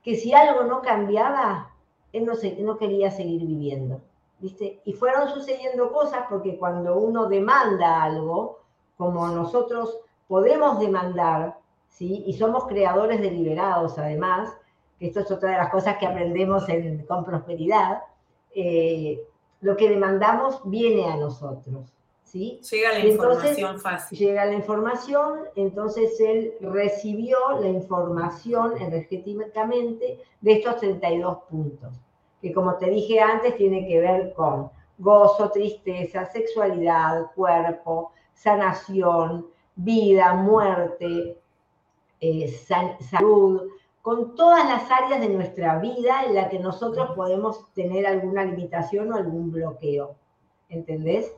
que 0.04 0.16
si 0.16 0.34
algo 0.34 0.64
no 0.64 0.82
cambiaba, 0.82 1.72
él 2.14 2.26
no, 2.26 2.34
no 2.62 2.78
quería 2.78 3.12
seguir 3.12 3.46
viviendo. 3.46 4.02
¿viste? 4.40 4.82
Y 4.86 4.94
fueron 4.94 5.30
sucediendo 5.30 5.92
cosas 5.92 6.26
porque 6.30 6.58
cuando 6.58 6.98
uno 6.98 7.28
demanda 7.28 8.04
algo, 8.04 8.60
como 8.98 9.28
nosotros 9.28 10.00
podemos 10.28 10.80
demandar, 10.80 11.58
¿sí? 11.88 12.24
y 12.26 12.34
somos 12.34 12.66
creadores 12.66 13.22
deliberados 13.22 13.98
además, 13.98 14.50
que 14.98 15.08
esto 15.08 15.22
es 15.22 15.32
otra 15.32 15.52
de 15.52 15.58
las 15.58 15.70
cosas 15.70 15.98
que 15.98 16.08
aprendemos 16.08 16.66
con 17.08 17.24
prosperidad, 17.24 18.04
eh, 18.54 19.22
lo 19.62 19.76
que 19.76 19.90
demandamos 19.90 20.62
viene 20.66 21.06
a 21.06 21.18
nosotros. 21.18 21.94
¿Sí? 22.30 22.60
Llega 22.70 22.94
la 22.94 23.06
información 23.06 23.80
fácil. 23.80 24.20
Llega 24.20 24.46
la 24.46 24.54
información, 24.54 25.40
entonces 25.56 26.20
él 26.20 26.54
recibió 26.62 27.38
la 27.60 27.68
información 27.68 28.80
energéticamente 28.80 30.20
de 30.42 30.52
estos 30.52 30.78
32 30.78 31.38
puntos, 31.50 31.94
que 32.42 32.54
como 32.54 32.76
te 32.76 32.90
dije 32.90 33.20
antes 33.20 33.58
tiene 33.58 33.88
que 33.88 34.00
ver 34.00 34.34
con 34.34 34.70
gozo, 34.98 35.50
tristeza, 35.50 36.26
sexualidad, 36.26 37.32
cuerpo, 37.36 38.12
sanación, 38.34 39.48
vida, 39.76 40.34
muerte, 40.34 41.38
eh, 42.22 42.48
salud, 43.10 43.70
con 44.02 44.36
todas 44.36 44.66
las 44.68 44.90
áreas 44.92 45.22
de 45.22 45.30
nuestra 45.30 45.80
vida 45.80 46.24
en 46.26 46.36
la 46.36 46.50
que 46.50 46.60
nosotros 46.60 47.12
podemos 47.16 47.72
tener 47.74 48.06
alguna 48.06 48.46
limitación 48.46 49.12
o 49.12 49.16
algún 49.16 49.52
bloqueo. 49.52 50.16
¿Entendés? 50.70 51.34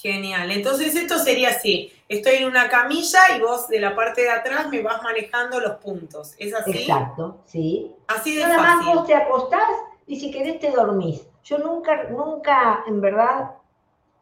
Genial. 0.00 0.50
Entonces 0.52 0.94
esto 0.94 1.18
sería 1.18 1.50
así. 1.50 1.92
Estoy 2.08 2.36
en 2.36 2.46
una 2.46 2.68
camilla 2.68 3.18
y 3.36 3.40
vos 3.40 3.66
de 3.66 3.80
la 3.80 3.96
parte 3.96 4.22
de 4.22 4.30
atrás 4.30 4.68
me 4.68 4.80
vas 4.80 5.02
manejando 5.02 5.58
los 5.58 5.72
puntos. 5.78 6.34
¿Es 6.38 6.54
así? 6.54 6.70
Exacto, 6.70 7.42
sí. 7.44 7.92
Así 8.06 8.36
de 8.36 8.42
Nada 8.42 8.58
más 8.58 8.86
vos 8.86 9.06
te 9.06 9.14
acostás 9.14 9.68
y 10.06 10.20
si 10.20 10.30
querés 10.30 10.60
te 10.60 10.70
dormís. 10.70 11.26
Yo 11.42 11.58
nunca, 11.58 12.04
nunca, 12.04 12.84
en 12.86 13.00
verdad, 13.00 13.50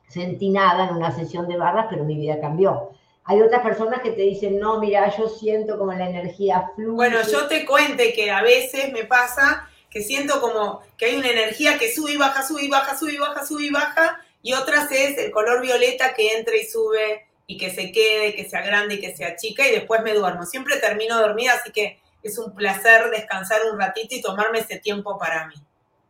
sentí 0.09 0.49
nada 0.49 0.89
en 0.89 0.97
una 0.97 1.15
sesión 1.15 1.47
de 1.47 1.59
barras, 1.59 1.87
pero 1.91 2.05
mi 2.05 2.17
vida 2.17 2.41
cambió. 2.41 2.91
Hay 3.25 3.43
otras 3.43 3.63
personas 3.63 4.01
que 4.01 4.13
te 4.13 4.23
dicen, 4.23 4.59
no, 4.59 4.81
mira, 4.81 5.15
yo 5.15 5.29
siento 5.29 5.79
como 5.79 5.93
la 5.93 6.09
energía 6.09 6.71
fluye. 6.75 6.93
Bueno, 6.93 7.19
yo 7.31 7.49
te 7.49 7.67
cuente 7.67 8.15
que 8.15 8.31
a 8.31 8.41
veces 8.43 8.93
me 8.93 9.05
pasa 9.05 9.69
que 9.91 10.03
siento 10.03 10.41
como 10.41 10.81
que 10.97 11.07
hay 11.07 11.17
una 11.17 11.31
energía 11.31 11.79
que 11.79 11.93
sube 11.93 12.13
y 12.13 12.17
baja, 12.17 12.43
sube 12.43 12.65
y 12.65 12.69
baja, 12.69 12.97
sube 12.97 13.15
y 13.15 13.19
baja, 13.19 13.45
sube 13.45 13.65
y 13.65 13.71
baja, 13.71 14.21
y 14.47 14.53
otras 14.53 14.93
es 14.93 15.19
el 15.19 15.33
color 15.33 15.61
violeta 15.61 16.15
que 16.15 16.39
entra 16.39 16.55
y 16.55 16.65
sube 16.65 17.27
y 17.49 17.59
que 17.59 17.69
se 17.69 17.91
quede, 17.91 18.33
que 18.37 18.49
sea 18.49 18.65
grande 18.65 18.95
y 18.95 19.01
que 19.01 19.17
sea 19.17 19.35
chica, 19.35 19.67
y 19.67 19.73
después 19.73 20.05
me 20.05 20.15
duermo. 20.15 20.45
Siempre 20.45 20.77
termino 20.77 21.21
dormida, 21.21 21.55
así 21.55 21.73
que 21.73 21.99
es 22.23 22.39
un 22.39 22.55
placer 22.55 23.11
descansar 23.11 23.63
un 23.73 23.77
ratito 23.77 24.15
y 24.15 24.23
tomarme 24.23 24.61
ese 24.61 24.79
tiempo 24.79 25.19
para 25.19 25.49
mí. 25.49 25.57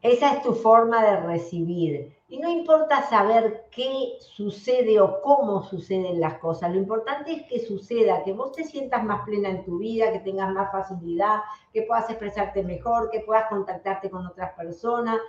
Esa 0.03 0.35
es 0.35 0.43
tu 0.43 0.53
forma 0.53 1.03
de 1.03 1.17
recibir. 1.21 2.15
Y 2.29 2.37
no 2.37 2.51
importa 2.51 3.09
saber 3.09 3.69
qué 3.71 4.19
sucede 4.21 5.01
o 5.01 5.23
cómo 5.23 5.63
suceden 5.63 6.21
las 6.21 6.37
cosas, 6.39 6.71
lo 6.73 6.77
importante 6.77 7.33
es 7.33 7.43
que 7.45 7.67
suceda, 7.67 8.23
que 8.23 8.35
vos 8.35 8.53
te 8.53 8.65
sientas 8.65 9.03
más 9.03 9.25
plena 9.25 9.49
en 9.49 9.65
tu 9.65 9.79
vida, 9.79 10.13
que 10.13 10.19
tengas 10.19 10.53
más 10.53 10.71
facilidad, 10.71 11.39
que 11.73 11.85
puedas 11.85 12.11
expresarte 12.11 12.63
mejor, 12.63 13.09
que 13.11 13.21
puedas 13.21 13.49
contactarte 13.49 14.11
con 14.11 14.27
otras 14.27 14.53
personas. 14.53 15.21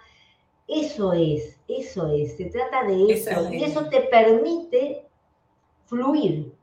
Eso 0.68 1.14
es, 1.14 1.58
eso 1.68 2.12
es, 2.12 2.36
se 2.36 2.46
trata 2.46 2.84
de 2.84 3.14
eso. 3.14 3.54
Y 3.54 3.64
eso 3.64 3.88
te 3.90 4.02
permite 4.02 5.06
fluir. 5.86 6.54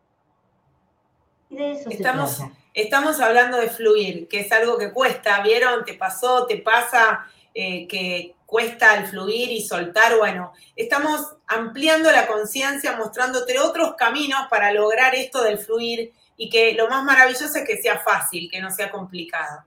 Y 1.48 1.56
de 1.56 1.72
eso 1.72 1.88
estamos, 1.88 2.30
se 2.30 2.36
trata. 2.36 2.58
Estamos 2.74 3.20
hablando 3.20 3.58
de 3.58 3.70
fluir, 3.70 4.28
que 4.28 4.40
es 4.40 4.52
algo 4.52 4.76
que 4.76 4.92
cuesta, 4.92 5.40
¿vieron? 5.42 5.84
¿Te 5.84 5.94
pasó? 5.94 6.46
¿Te 6.46 6.58
pasa? 6.58 7.26
Eh, 7.54 7.86
que 7.86 8.34
cuesta 8.46 8.96
el 8.96 9.06
fluir 9.06 9.50
y 9.52 9.62
soltar, 9.62 10.16
bueno, 10.18 10.52
estamos 10.74 11.36
ampliando 11.46 12.10
la 12.10 12.26
conciencia, 12.26 12.96
mostrándote 12.96 13.60
otros 13.60 13.94
caminos 13.94 14.40
para 14.50 14.72
lograr 14.72 15.14
esto 15.14 15.42
del 15.42 15.58
fluir 15.58 16.12
y 16.36 16.50
que 16.50 16.72
lo 16.74 16.88
más 16.88 17.04
maravilloso 17.04 17.46
es 17.46 17.64
que 17.64 17.80
sea 17.80 18.00
fácil, 18.00 18.50
que 18.50 18.60
no 18.60 18.72
sea 18.72 18.90
complicado. 18.90 19.64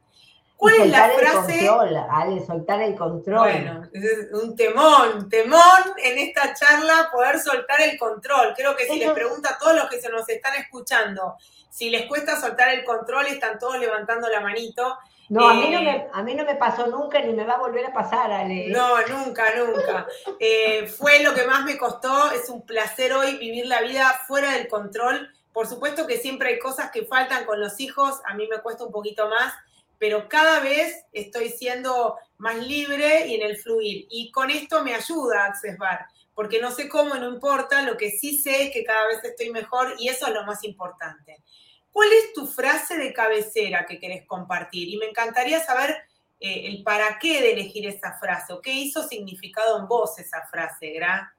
¿Cuál 0.58 0.74
es 0.76 0.90
la 0.90 1.10
frase? 1.10 1.60
El 1.60 1.68
control, 1.68 1.98
Ale, 2.10 2.46
soltar 2.46 2.82
el 2.82 2.96
control. 2.96 3.40
Bueno, 3.40 3.84
es 3.94 4.34
un 4.34 4.56
temón, 4.56 5.30
temón 5.30 5.62
en 5.98 6.18
esta 6.18 6.54
charla 6.56 7.10
poder 7.12 7.40
soltar 7.40 7.80
el 7.82 7.98
control. 7.98 8.54
Creo 8.56 8.76
que 8.76 8.86
si 8.86 8.98
les 8.98 9.12
pregunta 9.12 9.52
a 9.52 9.58
todos 9.60 9.76
los 9.76 9.88
que 9.88 10.02
se 10.02 10.10
nos 10.10 10.28
están 10.28 10.56
escuchando, 10.56 11.36
si 11.70 11.92
les 11.92 12.08
cuesta 12.08 12.42
soltar 12.42 12.70
el 12.70 12.84
control, 12.84 13.28
están 13.28 13.60
todos 13.60 13.80
levantando 13.80 14.28
la 14.30 14.42
manito. 14.42 14.98
No, 15.30 15.48
a, 15.48 15.54
mí 15.54 15.70
no 15.70 15.82
me, 15.82 15.96
eh, 15.96 16.08
a 16.12 16.24
mí 16.24 16.34
no 16.34 16.46
me 16.46 16.56
pasó 16.56 16.88
nunca 16.88 17.20
ni 17.22 17.34
me 17.34 17.46
va 17.46 17.56
a 17.56 17.60
volver 17.60 17.86
a 17.86 17.94
pasar, 17.94 18.32
Ale. 18.32 18.70
No, 18.70 18.96
nunca, 19.08 19.44
nunca. 19.56 20.08
Eh, 20.40 20.88
fue 20.88 21.22
lo 21.22 21.34
que 21.34 21.46
más 21.46 21.66
me 21.66 21.78
costó. 21.78 22.32
Es 22.32 22.50
un 22.50 22.66
placer 22.66 23.14
hoy 23.14 23.38
vivir 23.38 23.68
la 23.68 23.82
vida 23.82 24.22
fuera 24.26 24.54
del 24.54 24.68
control. 24.68 25.30
Por 25.52 25.68
supuesto 25.68 26.08
que 26.08 26.18
siempre 26.18 26.50
hay 26.50 26.60
cosas 26.60 26.92
que 26.92 27.06
faltan 27.06 27.46
con 27.46 27.60
los 27.60 27.80
hijos. 27.80 28.22
A 28.26 28.36
mí 28.36 28.48
me 28.50 28.60
cuesta 28.60 28.86
un 28.86 28.92
poquito 28.92 29.28
más, 29.28 29.54
pero 30.00 30.28
cada 30.28 30.60
vez 30.60 31.06
estoy 31.12 31.50
siendo 31.50 32.18
más 32.38 32.58
libre 32.58 33.28
y 33.28 33.36
en 33.36 33.42
el 33.42 33.58
fluir. 33.58 34.08
Y 34.10 34.32
con 34.32 34.50
esto 34.50 34.84
me 34.84 34.94
ayuda 34.94 35.46
Access 35.46 35.78
Bar, 35.78 36.06
porque 36.34 36.62
no 36.62 36.72
sé 36.72 36.88
cómo, 36.88 37.16
no 37.16 37.30
importa. 37.30 37.82
Lo 37.82 37.98
que 37.98 38.12
sí 38.12 38.38
sé 38.38 38.64
es 38.64 38.72
que 38.72 38.84
cada 38.84 39.08
vez 39.08 39.24
estoy 39.24 39.50
mejor 39.50 39.96
y 39.98 40.10
eso 40.10 40.28
es 40.28 40.34
lo 40.34 40.46
más 40.46 40.64
importante. 40.64 41.44
¿Cuál 41.92 42.10
es 42.14 42.34
tu 42.34 42.46
frase 42.46 42.98
de 42.98 43.12
cabecera 43.12 43.86
que 43.86 44.00
querés 44.00 44.26
compartir? 44.28 44.88
Y 44.88 44.98
me 44.98 45.08
encantaría 45.08 45.60
saber 45.60 45.98
eh, 46.40 46.68
el 46.68 46.84
para 46.84 47.18
qué 47.18 47.42
de 47.42 47.54
elegir 47.54 47.88
esa 47.88 48.14
frase 48.20 48.54
o 48.54 48.62
qué 48.62 48.72
hizo 48.72 49.08
significado 49.08 49.80
en 49.80 49.88
vos 49.88 50.20
esa 50.20 50.46
frase, 50.46 50.94
Gra. 50.94 51.34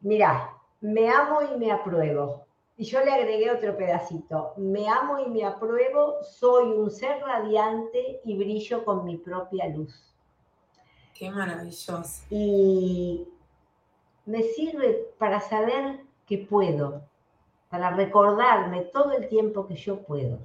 Mira, 0.00 0.50
me 0.80 1.08
amo 1.08 1.40
y 1.42 1.58
me 1.58 1.72
apruebo. 1.72 2.46
Y 2.80 2.84
yo 2.84 3.04
le 3.04 3.12
agregué 3.12 3.50
otro 3.50 3.76
pedacito. 3.76 4.54
Me 4.56 4.88
amo 4.88 5.18
y 5.18 5.28
me 5.28 5.44
apruebo, 5.44 6.22
soy 6.22 6.70
un 6.70 6.90
ser 6.90 7.20
radiante 7.20 8.22
y 8.24 8.38
brillo 8.38 8.86
con 8.86 9.04
mi 9.04 9.18
propia 9.18 9.68
luz. 9.68 9.94
Qué 11.12 11.30
maravilloso. 11.30 12.02
Y 12.30 13.28
me 14.24 14.42
sirve 14.44 15.12
para 15.18 15.40
saber 15.40 16.00
que 16.26 16.38
puedo, 16.38 17.02
para 17.68 17.90
recordarme 17.90 18.80
todo 18.90 19.12
el 19.12 19.28
tiempo 19.28 19.66
que 19.66 19.74
yo 19.76 20.00
puedo. 20.00 20.38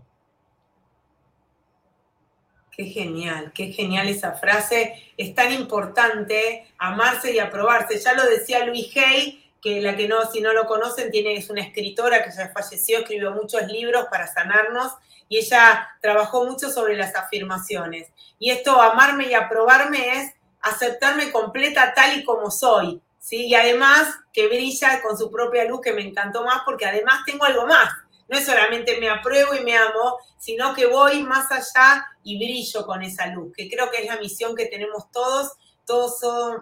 Qué 2.70 2.84
genial, 2.84 3.54
qué 3.54 3.68
genial 3.72 4.10
esa 4.10 4.34
frase. 4.34 5.14
Es 5.16 5.34
tan 5.34 5.54
importante 5.54 6.68
amarse 6.78 7.34
y 7.34 7.40
aprobarse. 7.40 7.98
Ya 7.98 8.14
lo 8.14 8.26
decía 8.26 8.66
Luis 8.66 8.94
Hay, 8.98 9.45
que 9.66 9.82
la 9.82 9.98
que 9.98 10.08
no, 10.08 10.30
si 10.32 10.42
no 10.42 10.54
lo 10.54 10.68
conocen, 10.68 11.10
tiene, 11.10 11.34
es 11.34 11.50
una 11.50 11.64
escritora 11.64 12.24
que 12.24 12.30
ya 12.30 12.50
falleció, 12.50 13.00
escribió 13.00 13.32
muchos 13.32 13.64
libros 13.64 14.06
para 14.12 14.32
sanarnos 14.32 14.92
y 15.28 15.40
ella 15.40 15.90
trabajó 16.04 16.46
mucho 16.46 16.70
sobre 16.70 16.96
las 16.96 17.16
afirmaciones. 17.16 18.10
Y 18.38 18.52
esto, 18.52 18.80
amarme 18.80 19.26
y 19.26 19.34
aprobarme, 19.34 20.20
es 20.20 20.34
aceptarme 20.62 21.32
completa 21.32 21.96
tal 21.96 22.20
y 22.20 22.24
como 22.24 22.52
soy, 22.52 23.02
¿sí? 23.18 23.48
Y 23.48 23.56
además 23.56 24.14
que 24.32 24.48
brilla 24.48 25.02
con 25.02 25.18
su 25.18 25.32
propia 25.32 25.66
luz, 25.66 25.82
que 25.82 25.94
me 25.94 26.04
encantó 26.04 26.44
más, 26.46 26.62
porque 26.64 26.86
además 26.86 27.24
tengo 27.26 27.44
algo 27.46 27.66
más. 27.66 27.90
No 28.30 28.38
es 28.38 28.46
solamente 28.46 29.00
me 29.00 29.10
apruebo 29.10 29.56
y 29.56 29.64
me 29.64 29.76
amo, 29.76 30.20
sino 30.38 30.76
que 30.76 30.86
voy 30.86 31.24
más 31.24 31.52
allá 31.52 32.06
y 32.24 32.38
brillo 32.38 32.86
con 32.86 33.02
esa 33.02 33.26
luz, 33.28 33.52
que 33.58 33.68
creo 33.68 33.90
que 33.90 34.04
es 34.04 34.06
la 34.06 34.18
misión 34.18 34.56
que 34.56 34.68
tenemos 34.68 35.10
todos. 35.10 35.54
Todos 35.86 36.20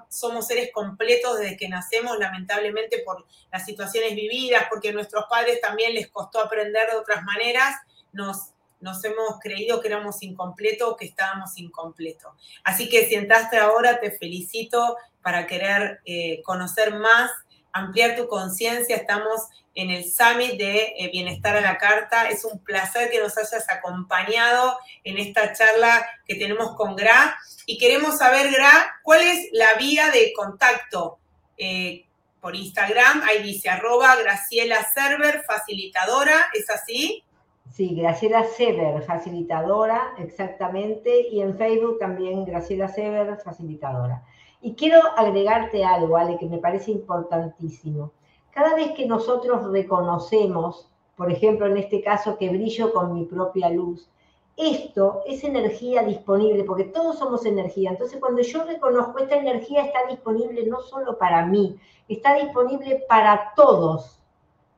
somos 0.09 0.47
seres 0.47 0.71
completos 0.73 1.39
desde 1.39 1.57
que 1.57 1.69
nacemos, 1.69 2.17
lamentablemente 2.19 2.99
por 2.99 3.25
las 3.51 3.65
situaciones 3.65 4.15
vividas, 4.15 4.65
porque 4.69 4.89
a 4.89 4.93
nuestros 4.93 5.25
padres 5.29 5.62
también 5.62 5.93
les 5.93 6.09
costó 6.09 6.41
aprender 6.41 6.89
de 6.89 6.97
otras 6.97 7.23
maneras, 7.23 7.75
nos 8.12 9.05
hemos 9.05 9.39
creído 9.41 9.79
que 9.79 9.88
éramos 9.88 10.21
incompletos 10.23 10.89
o 10.89 10.97
que 10.97 11.05
estábamos 11.05 11.57
incompletos. 11.57 12.33
Así 12.63 12.89
que 12.89 13.07
si 13.07 13.15
entraste 13.15 13.57
ahora, 13.57 13.99
te 13.99 14.12
felicito 14.12 14.97
para 15.21 15.47
querer 15.47 16.01
eh, 16.05 16.41
conocer 16.43 16.93
más, 16.93 17.31
ampliar 17.73 18.15
tu 18.15 18.27
conciencia. 18.27 18.95
Estamos 18.95 19.41
en 19.75 19.89
el 19.89 20.09
Summit 20.09 20.57
de 20.57 20.93
eh, 20.97 21.09
Bienestar 21.12 21.57
a 21.57 21.62
la 21.62 21.77
Carta. 21.77 22.29
Es 22.29 22.45
un 22.45 22.59
placer 22.59 23.09
que 23.09 23.19
nos 23.19 23.38
hayas 23.38 23.69
acompañado 23.69 24.77
en 25.03 25.17
esta 25.17 25.51
charla 25.53 26.05
que 26.25 26.36
tenemos 26.36 26.75
con 26.75 26.95
Gra. 26.95 27.36
Y 27.65 27.77
queremos 27.77 28.17
saber, 28.17 28.51
Gra, 28.51 28.99
cuál 29.03 29.21
es 29.21 29.49
la 29.51 29.73
vía 29.73 30.09
de 30.12 30.31
contacto. 30.33 31.17
Eh, 31.57 32.05
por 32.43 32.57
Instagram, 32.57 33.21
ahí 33.23 33.41
dice 33.41 33.69
arroba 33.69 34.17
Graciela 34.17 34.86
Server, 34.93 35.43
facilitadora, 35.47 36.47
¿es 36.53 36.69
así? 36.69 37.23
Sí, 37.71 37.95
Graciela 37.95 38.43
Sever, 38.43 39.01
facilitadora, 39.03 40.13
exactamente, 40.19 41.27
y 41.31 41.41
en 41.41 41.57
Facebook 41.57 41.99
también 41.99 42.43
Graciela 42.43 42.89
Sever, 42.89 43.38
facilitadora. 43.41 44.23
Y 44.65 44.76
quiero 44.76 45.02
agregarte 45.17 45.84
algo, 45.84 46.15
Ale, 46.15 46.38
que 46.38 46.45
me 46.45 46.58
parece 46.58 46.89
importantísimo. 46.89 48.13
Cada 48.49 48.73
vez 48.76 48.93
que 48.93 49.06
nosotros 49.06 49.69
reconocemos, 49.69 50.89
por 51.17 51.30
ejemplo, 51.30 51.65
en 51.67 51.76
este 51.76 52.02
caso, 52.02 52.38
que 52.38 52.49
brillo 52.49 52.93
con 52.93 53.13
mi 53.13 53.26
propia 53.26 53.69
luz, 53.69 54.10
esto 54.56 55.21
es 55.26 55.43
energía 55.43 56.04
disponible, 56.04 56.63
porque 56.63 56.86
todos 56.86 57.19
somos 57.19 57.45
energía. 57.45 57.89
Entonces, 57.89 58.21
cuando 58.21 58.41
yo 58.41 58.63
reconozco 58.63 59.19
esta 59.19 59.36
energía 59.36 59.84
está 59.84 60.06
disponible 60.08 60.65
no 60.65 60.80
solo 60.80 61.17
para 61.17 61.45
mí, 61.45 61.78
está 62.08 62.36
disponible 62.36 63.04
para 63.10 63.52
todos, 63.58 64.23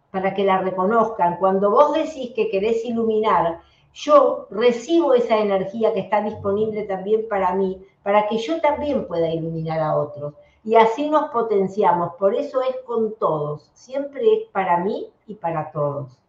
para 0.09 0.33
que 0.33 0.45
la 0.45 0.61
reconozcan. 0.61 1.37
Cuando 1.37 1.69
vos 1.69 1.93
decís 1.93 2.31
que 2.33 2.49
querés 2.49 2.83
iluminar, 2.85 3.61
yo 3.95 4.47
recibo 4.51 5.13
esa 5.13 5.37
energía 5.37 5.93
que 5.93 6.01
está 6.01 6.21
disponible 6.21 6.83
también 6.83 7.27
para 7.29 7.55
mí, 7.55 7.81
para 8.03 8.27
que 8.27 8.37
yo 8.37 8.59
también 8.59 9.07
pueda 9.07 9.29
iluminar 9.29 9.79
a 9.79 9.95
otros. 9.95 10.33
Y 10.65 10.75
así 10.75 11.09
nos 11.09 11.29
potenciamos. 11.29 12.15
Por 12.15 12.35
eso 12.35 12.61
es 12.61 12.75
con 12.85 13.15
todos. 13.15 13.71
Siempre 13.73 14.21
es 14.33 14.49
para 14.51 14.77
mí 14.77 15.09
y 15.27 15.35
para 15.35 15.71
todos. 15.71 16.19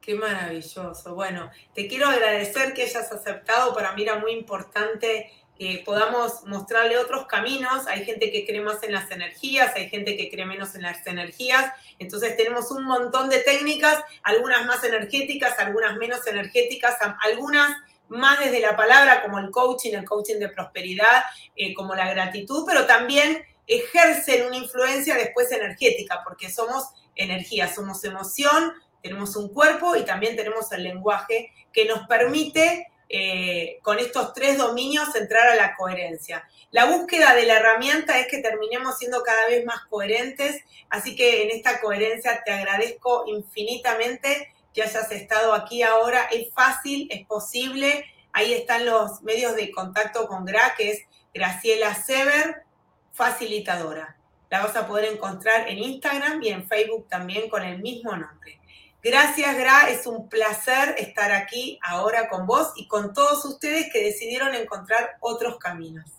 Qué 0.00 0.14
maravilloso. 0.14 1.14
Bueno, 1.14 1.50
te 1.74 1.86
quiero 1.86 2.06
agradecer 2.06 2.72
que 2.72 2.82
hayas 2.82 3.12
aceptado. 3.12 3.74
Para 3.74 3.92
mí 3.92 4.02
era 4.02 4.18
muy 4.18 4.32
importante 4.32 5.30
que 5.58 5.82
podamos 5.84 6.44
mostrarle 6.46 6.98
otros 6.98 7.26
caminos. 7.26 7.86
Hay 7.86 8.04
gente 8.04 8.30
que 8.30 8.44
cree 8.44 8.60
más 8.60 8.82
en 8.82 8.92
las 8.92 9.10
energías, 9.10 9.74
hay 9.76 9.88
gente 9.88 10.16
que 10.16 10.30
cree 10.30 10.46
menos 10.46 10.74
en 10.74 10.82
las 10.82 11.06
energías. 11.06 11.72
Entonces 11.98 12.36
tenemos 12.36 12.70
un 12.70 12.84
montón 12.84 13.28
de 13.28 13.38
técnicas, 13.38 14.02
algunas 14.22 14.66
más 14.66 14.82
energéticas, 14.84 15.58
algunas 15.58 15.96
menos 15.96 16.26
energéticas, 16.26 16.96
algunas 17.22 17.76
más 18.08 18.38
desde 18.38 18.60
la 18.60 18.76
palabra, 18.76 19.22
como 19.22 19.38
el 19.38 19.50
coaching, 19.50 19.94
el 19.94 20.04
coaching 20.04 20.38
de 20.38 20.48
prosperidad, 20.48 21.24
eh, 21.56 21.72
como 21.74 21.94
la 21.94 22.10
gratitud, 22.10 22.64
pero 22.66 22.86
también 22.86 23.42
ejercen 23.66 24.46
una 24.46 24.56
influencia 24.56 25.14
después 25.14 25.50
energética, 25.50 26.22
porque 26.24 26.50
somos 26.50 26.90
energía, 27.16 27.72
somos 27.72 28.04
emoción, 28.04 28.74
tenemos 29.02 29.36
un 29.36 29.52
cuerpo 29.52 29.96
y 29.96 30.02
también 30.04 30.36
tenemos 30.36 30.70
el 30.72 30.82
lenguaje 30.82 31.52
que 31.72 31.84
nos 31.86 32.06
permite 32.06 32.88
eh, 33.08 33.78
con 33.82 33.98
estos 33.98 34.32
tres 34.32 34.58
dominios 34.58 35.14
entrar 35.14 35.48
a 35.48 35.54
la 35.54 35.74
coherencia. 35.76 36.48
La 36.70 36.86
búsqueda 36.86 37.34
de 37.34 37.46
la 37.46 37.58
herramienta 37.58 38.18
es 38.18 38.26
que 38.28 38.38
terminemos 38.38 38.98
siendo 38.98 39.22
cada 39.22 39.46
vez 39.46 39.64
más 39.64 39.84
coherentes, 39.88 40.62
así 40.90 41.14
que 41.14 41.44
en 41.44 41.50
esta 41.50 41.80
coherencia 41.80 42.42
te 42.44 42.52
agradezco 42.52 43.24
infinitamente 43.26 44.52
que 44.74 44.82
hayas 44.82 45.10
estado 45.12 45.54
aquí 45.54 45.82
ahora. 45.82 46.28
Es 46.32 46.52
fácil, 46.52 47.06
es 47.10 47.26
posible. 47.26 48.04
Ahí 48.32 48.52
están 48.52 48.84
los 48.84 49.22
medios 49.22 49.54
de 49.54 49.70
contacto 49.70 50.26
con 50.26 50.44
GRA, 50.44 50.74
que 50.76 50.90
es 50.90 51.02
Graciela 51.32 51.94
Sever, 51.94 52.64
facilitadora. 53.12 54.16
La 54.50 54.64
vas 54.64 54.76
a 54.76 54.86
poder 54.86 55.12
encontrar 55.12 55.68
en 55.68 55.78
Instagram 55.78 56.42
y 56.42 56.48
en 56.48 56.68
Facebook 56.68 57.08
también 57.08 57.48
con 57.48 57.62
el 57.62 57.80
mismo 57.80 58.16
nombre. 58.16 58.60
Gracias, 59.04 59.54
Gra. 59.58 59.90
Es 59.90 60.06
un 60.06 60.30
placer 60.30 60.94
estar 60.96 61.30
aquí 61.30 61.78
ahora 61.82 62.30
con 62.30 62.46
vos 62.46 62.72
y 62.74 62.88
con 62.88 63.12
todos 63.12 63.44
ustedes 63.44 63.92
que 63.92 64.02
decidieron 64.02 64.54
encontrar 64.54 65.18
otros 65.20 65.58
caminos. 65.58 66.10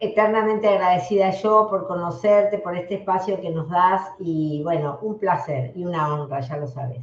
Eternamente 0.00 0.68
agradecida 0.68 1.30
yo 1.32 1.68
por 1.68 1.86
conocerte, 1.86 2.56
por 2.56 2.74
este 2.78 2.94
espacio 2.94 3.38
que 3.42 3.50
nos 3.50 3.68
das 3.68 4.00
y 4.18 4.62
bueno, 4.62 4.98
un 5.02 5.18
placer 5.18 5.72
y 5.76 5.84
una 5.84 6.14
honra, 6.14 6.40
ya 6.40 6.56
lo 6.56 6.66
sabes. 6.66 7.02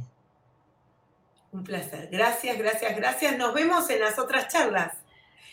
Un 1.52 1.62
placer. 1.62 2.08
Gracias, 2.10 2.58
gracias, 2.58 2.96
gracias. 2.96 3.38
Nos 3.38 3.54
vemos 3.54 3.88
en 3.90 4.00
las 4.00 4.18
otras 4.18 4.48
charlas. 4.48 4.96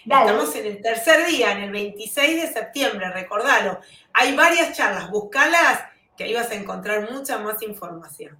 Estamos 0.03 0.55
en 0.55 0.65
el 0.65 0.81
tercer 0.81 1.27
día, 1.27 1.51
en 1.51 1.61
el 1.61 1.71
26 1.71 2.41
de 2.41 2.47
septiembre, 2.47 3.11
recordalo. 3.11 3.81
Hay 4.13 4.35
varias 4.35 4.75
charlas, 4.75 5.11
búscalas, 5.11 5.83
que 6.17 6.23
ahí 6.23 6.33
vas 6.33 6.49
a 6.49 6.55
encontrar 6.55 7.11
mucha 7.11 7.37
más 7.37 7.61
información. 7.61 8.35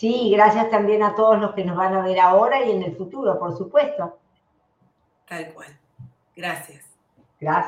Sí, 0.00 0.30
gracias 0.30 0.70
también 0.70 1.02
a 1.02 1.14
todos 1.14 1.38
los 1.38 1.52
que 1.52 1.62
nos 1.62 1.76
van 1.76 1.94
a 1.94 2.00
ver 2.00 2.18
ahora 2.18 2.64
y 2.64 2.70
en 2.70 2.82
el 2.82 2.96
futuro, 2.96 3.38
por 3.38 3.54
supuesto. 3.54 4.18
Tal 5.28 5.52
cual. 5.52 5.78
Gracias. 6.34 6.86
Gracias. 7.38 7.66